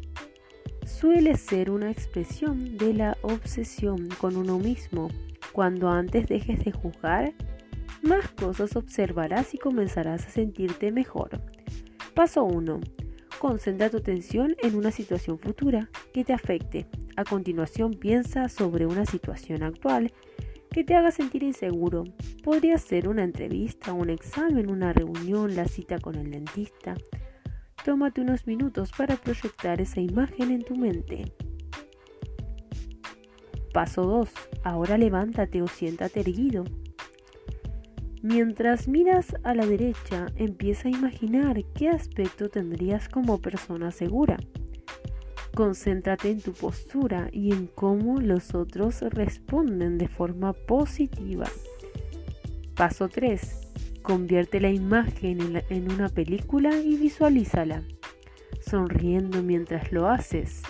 suele 0.85 1.35
ser 1.35 1.69
una 1.71 1.91
expresión 1.91 2.77
de 2.77 2.93
la 2.93 3.17
obsesión 3.21 4.07
con 4.19 4.37
uno 4.37 4.59
mismo. 4.59 5.09
Cuando 5.51 5.89
antes 5.89 6.27
dejes 6.27 6.63
de 6.63 6.71
juzgar, 6.71 7.33
más 8.01 8.29
cosas 8.29 8.75
observarás 8.75 9.53
y 9.53 9.57
comenzarás 9.57 10.27
a 10.27 10.29
sentirte 10.29 10.91
mejor. 10.91 11.41
Paso 12.13 12.43
1. 12.43 12.79
Concentra 13.39 13.89
tu 13.89 13.97
atención 13.97 14.55
en 14.61 14.75
una 14.75 14.91
situación 14.91 15.39
futura 15.39 15.89
que 16.13 16.23
te 16.23 16.33
afecte. 16.33 16.87
A 17.15 17.23
continuación 17.23 17.93
piensa 17.93 18.47
sobre 18.47 18.85
una 18.85 19.05
situación 19.05 19.63
actual 19.63 20.13
que 20.71 20.83
te 20.83 20.95
haga 20.95 21.11
sentir 21.11 21.43
inseguro. 21.43 22.03
Podría 22.43 22.77
ser 22.77 23.07
una 23.07 23.23
entrevista, 23.23 23.93
un 23.93 24.09
examen, 24.09 24.69
una 24.69 24.93
reunión, 24.93 25.55
la 25.55 25.65
cita 25.67 25.99
con 25.99 26.15
el 26.15 26.31
dentista. 26.31 26.95
Tómate 27.85 28.21
unos 28.21 28.47
minutos 28.47 28.91
para 28.97 29.15
proyectar 29.15 29.79
esa 29.79 30.01
imagen 30.01 30.49
en 30.49 30.63
tu 30.63 30.75
mente. 30.75 31.31
Paso 33.71 34.01
2. 34.01 34.29
Ahora 34.63 34.97
levántate 34.97 35.61
o 35.61 35.67
siéntate 35.67 36.21
erguido. 36.21 36.63
Mientras 38.23 38.87
miras 38.87 39.35
a 39.43 39.53
la 39.53 39.67
derecha, 39.67 40.25
empieza 40.35 40.87
a 40.87 40.91
imaginar 40.91 41.63
qué 41.75 41.89
aspecto 41.89 42.49
tendrías 42.49 43.07
como 43.07 43.39
persona 43.39 43.91
segura. 43.91 44.37
Concéntrate 45.53 46.31
en 46.31 46.41
tu 46.41 46.53
postura 46.53 47.29
y 47.31 47.51
en 47.51 47.67
cómo 47.67 48.19
los 48.19 48.55
otros 48.55 49.01
responden 49.01 49.99
de 49.99 50.07
forma 50.07 50.53
positiva. 50.53 51.45
Paso 52.75 53.09
3. 53.09 53.64
Convierte 54.05 54.61
la 54.61 54.69
imagen 54.69 55.63
en, 55.69 55.91
una 55.91 56.09
película 56.09 56.77
y 56.77 56.95
visualízala, 56.95 57.81
sonriendo 58.61 59.41
mientras 59.41 59.91
lo 59.91 60.07
haces. 60.07 60.61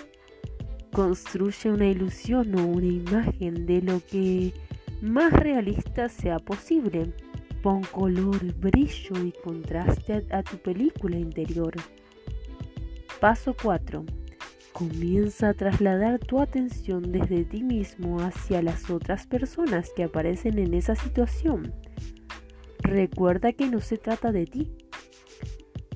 Construye 0.94 1.70
una 1.70 1.88
ilusión 1.88 2.58
o 2.58 2.66
una 2.66 2.88
imagen 2.88 3.66
de 3.66 3.82
lo 3.82 4.00
que 4.00 4.54
más 5.02 5.34
realista 5.34 6.08
sea 6.08 6.40
posible 6.40 7.14
Pon 7.66 7.82
color, 7.82 8.54
brillo 8.58 9.26
y 9.26 9.34
contraste 9.44 10.24
a, 10.30 10.44
tu 10.44 10.58
película 10.60 11.18
interior. 11.18 11.74
Paso 13.20 13.56
4. 13.60 14.06
Comienza 14.72 15.50
a 15.50 15.54
trasladar 15.56 16.20
tu 16.20 16.40
atención 16.40 17.12
desde 17.12 17.44
ti 17.44 17.64
mismo 17.64 18.20
hacia 18.20 18.62
las 18.62 18.92
otras 18.92 19.26
personas 19.26 19.90
que 19.96 20.04
aparecen 20.04 20.60
en 20.60 20.76
esa 20.76 20.94
situación. 20.94 21.74
Recuerda 22.86 23.52
que 23.52 23.68
no 23.68 23.82
se 23.82 23.98
trata 23.98 24.32
de 24.32 24.46
ti. 24.46 24.72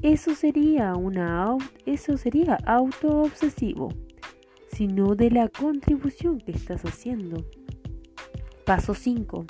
Eso 0.01 0.33
sería 0.33 0.95
una 0.95 1.55
eso 1.85 2.17
sería 2.17 2.57
auto 2.65 3.21
obsesivo, 3.21 3.93
sino 4.71 5.13
de 5.13 5.29
la 5.29 5.49
contribución 5.49 6.39
que 6.39 6.51
estás 6.51 6.83
haciendo. 6.85 7.45
Paso 8.65 8.95
5. 8.95 9.45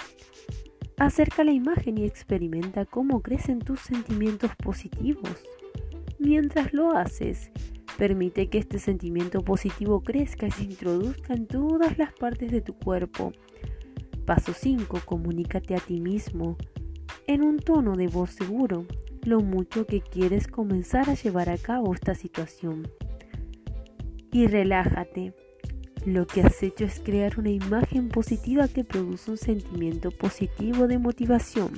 Acerca 0.98 1.46
la 1.46 1.54
imagen 1.54 1.98
y 1.98 2.04
experimenta 2.04 2.86
cómo 2.86 3.22
crecen 3.22 3.60
tus 3.60 3.80
sentimientos 3.80 4.52
positivos. 4.58 5.42
Mientras 6.20 6.74
lo 6.74 6.92
haces, 6.92 7.52
permite 7.98 8.50
que 8.50 8.58
este 8.58 8.80
sentimiento 8.80 9.46
positivo 9.46 10.02
crezca 10.04 10.48
y 10.48 10.52
se 10.52 10.64
introduzca 10.64 11.36
en 11.36 11.48
todas 11.48 11.98
las 11.98 12.12
partes 12.12 12.52
de 12.52 12.60
tu 12.60 12.74
cuerpo. 12.74 13.32
Paso 14.26 14.52
5. 14.54 15.00
Comunícate 15.06 15.76
a 15.76 15.80
ti 15.80 16.02
mismo 16.02 16.58
en 17.28 17.43
un 17.43 17.60
tono 17.60 17.95
de 17.95 18.07
voz 18.07 18.32
seguro 18.32 18.86
lo 19.24 19.41
mucho 19.41 19.86
que 19.86 20.01
quieres 20.01 20.47
comenzar 20.47 21.10
a 21.10 21.14
llevar 21.14 21.49
a 21.49 21.57
cabo 21.57 21.93
esta 21.93 22.16
situación. 22.16 22.88
Y 24.32 24.47
relájate. 24.47 25.34
Lo 26.05 26.26
que 26.26 26.41
has 26.41 26.64
hecho 26.64 26.86
es 26.86 27.01
crear 27.01 27.38
una 27.39 27.49
imagen 27.49 28.07
positiva 28.07 28.68
que 28.68 28.86
produce 28.86 29.32
un 29.32 29.38
sentimiento 29.38 30.12
positivo 30.12 30.88
de 30.88 30.97
motivación. 30.97 31.72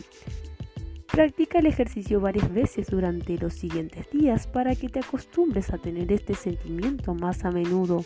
Practica 1.12 1.60
el 1.60 1.66
ejercicio 1.66 2.22
varias 2.22 2.54
veces 2.54 2.88
durante 2.88 3.38
los 3.38 3.54
siguientes 3.54 4.10
días 4.12 4.48
para 4.48 4.76
que 4.76 4.90
te 4.90 5.00
acostumbres 5.00 5.74
a 5.74 5.78
tener 5.78 6.12
este 6.12 6.36
sentimiento 6.36 7.16
más 7.16 7.44
a 7.44 7.52
menudo. 7.52 8.06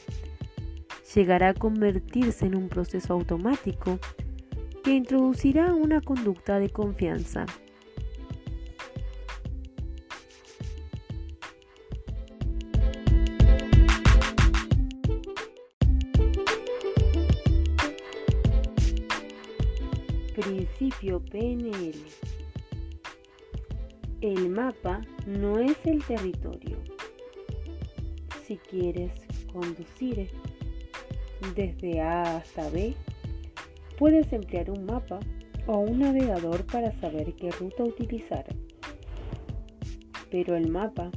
Llegará 1.14 1.50
a 1.50 1.54
convertirse 1.54 2.48
en 2.48 2.56
un 2.56 2.70
proceso 2.70 3.14
automático 3.14 4.00
que 4.86 4.94
introducirá 4.94 5.74
una 5.74 6.00
conducta 6.00 6.60
de 6.60 6.70
confianza. 6.70 7.48
Principio 20.36 21.20
PNL. 21.32 21.96
El 24.22 24.50
mapa 24.50 25.02
no 25.26 25.58
es 25.58 25.84
el 25.86 26.04
territorio. 26.04 26.78
Si 28.46 28.58
quieres 28.58 29.14
conducir 29.52 30.30
desde 31.56 32.02
A 32.02 32.38
hasta 32.38 32.70
B, 32.70 32.96
Puedes 33.98 34.34
emplear 34.34 34.70
un 34.72 34.86
mapa 34.86 35.20
o 35.68 35.80
un 35.80 36.00
navegador 36.00 36.66
para 36.66 36.92
saber 37.00 37.34
qué 37.36 37.52
ruta 37.52 37.84
utilizar. 37.84 38.46
Pero 40.30 40.56
el 40.56 40.70
mapa 40.70 41.12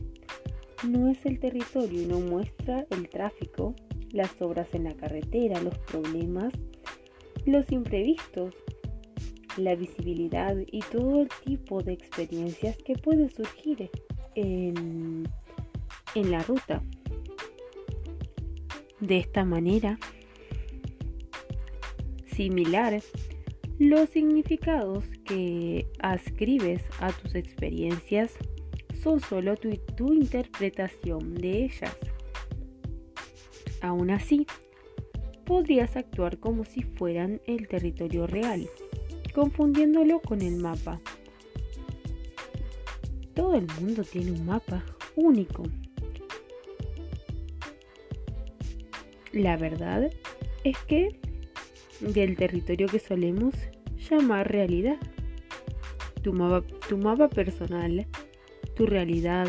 no 0.87 1.09
es 1.09 1.25
el 1.27 1.41
territorio 1.41 2.03
y 2.03 2.07
no 2.07 2.21
muestra 2.21 2.87
el 2.91 3.09
tráfico, 3.09 3.75
las 4.13 4.41
obras 4.41 4.75
en 4.75 4.85
la 4.85 4.95
carretera, 4.95 5.61
los 5.61 5.77
problemas, 5.79 6.53
los 7.45 7.71
imprevistos, 7.73 8.55
la 9.57 9.75
visibilidad 9.75 10.57
y 10.71 10.81
todo 10.81 11.23
el 11.23 11.29
tipo 11.45 11.83
de 11.83 11.95
experiencias 11.95 12.77
que 12.79 12.95
puede 12.95 13.29
surgir 13.29 13.91
en, 14.35 15.29
en 16.15 16.31
la 16.31 16.43
ruta. 16.45 16.83
De 19.01 19.19
esta 19.19 19.45
manera, 19.45 19.99
similar, 22.39 23.03
los 23.81 24.11
significados 24.11 25.05
que 25.25 25.89
ascribes 25.99 26.85
a 27.01 27.13
tus 27.13 27.35
experiencias 27.35 28.31
son 29.03 29.19
solo 29.19 29.57
tu, 29.57 29.77
tu 29.97 30.13
interpretación 30.13 31.35
de 31.35 31.65
ellas. 31.65 31.97
Aún 33.83 34.13
así, 34.13 34.47
podrías 35.45 35.97
actuar 35.97 36.39
como 36.39 36.65
si 36.65 36.83
fueran 36.83 37.41
el 37.47 37.67
territorio 37.67 38.29
real, 38.29 38.69
confundiéndolo 39.35 40.21
con 40.21 40.41
el 40.41 40.59
mapa. 40.59 41.01
Todo 43.35 43.55
el 43.55 43.67
mundo 43.81 44.05
tiene 44.05 44.31
un 44.31 44.47
mapa 44.47 44.85
único. 45.17 45.65
La 49.33 49.57
verdad 49.57 50.09
es 50.63 50.79
que 50.87 51.19
del 52.01 52.37
territorio 52.37 52.89
que 52.89 52.99
solemos 52.99 53.55
llamar 54.11 54.51
realidad. 54.51 54.97
Tu 56.23 56.33
mapa, 56.33 57.29
personal 57.29 58.07
tu 58.79 58.87
realidad 58.87 59.49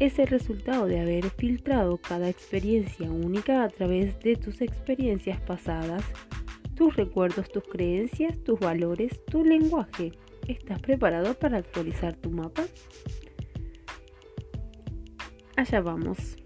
es 0.00 0.18
el 0.18 0.26
resultado 0.26 0.86
de 0.86 0.98
haber 0.98 1.30
filtrado 1.30 1.98
cada 1.98 2.28
experiencia 2.28 3.08
única 3.08 3.62
a 3.62 3.68
través 3.68 4.18
de 4.20 4.34
tus 4.34 4.60
experiencias 4.60 5.40
pasadas, 5.42 6.02
tus 6.74 6.96
recuerdos, 6.96 7.48
tus 7.50 7.62
creencias, 7.62 8.36
tus 8.42 8.58
valores, 8.58 9.24
tu 9.26 9.44
lenguaje. 9.44 10.10
¿Estás 10.48 10.80
preparado 10.80 11.34
para 11.34 11.58
actualizar 11.58 12.14
tu 12.16 12.30
mapa? 12.30 12.64
Allá 15.56 15.80
vamos. 15.80 16.43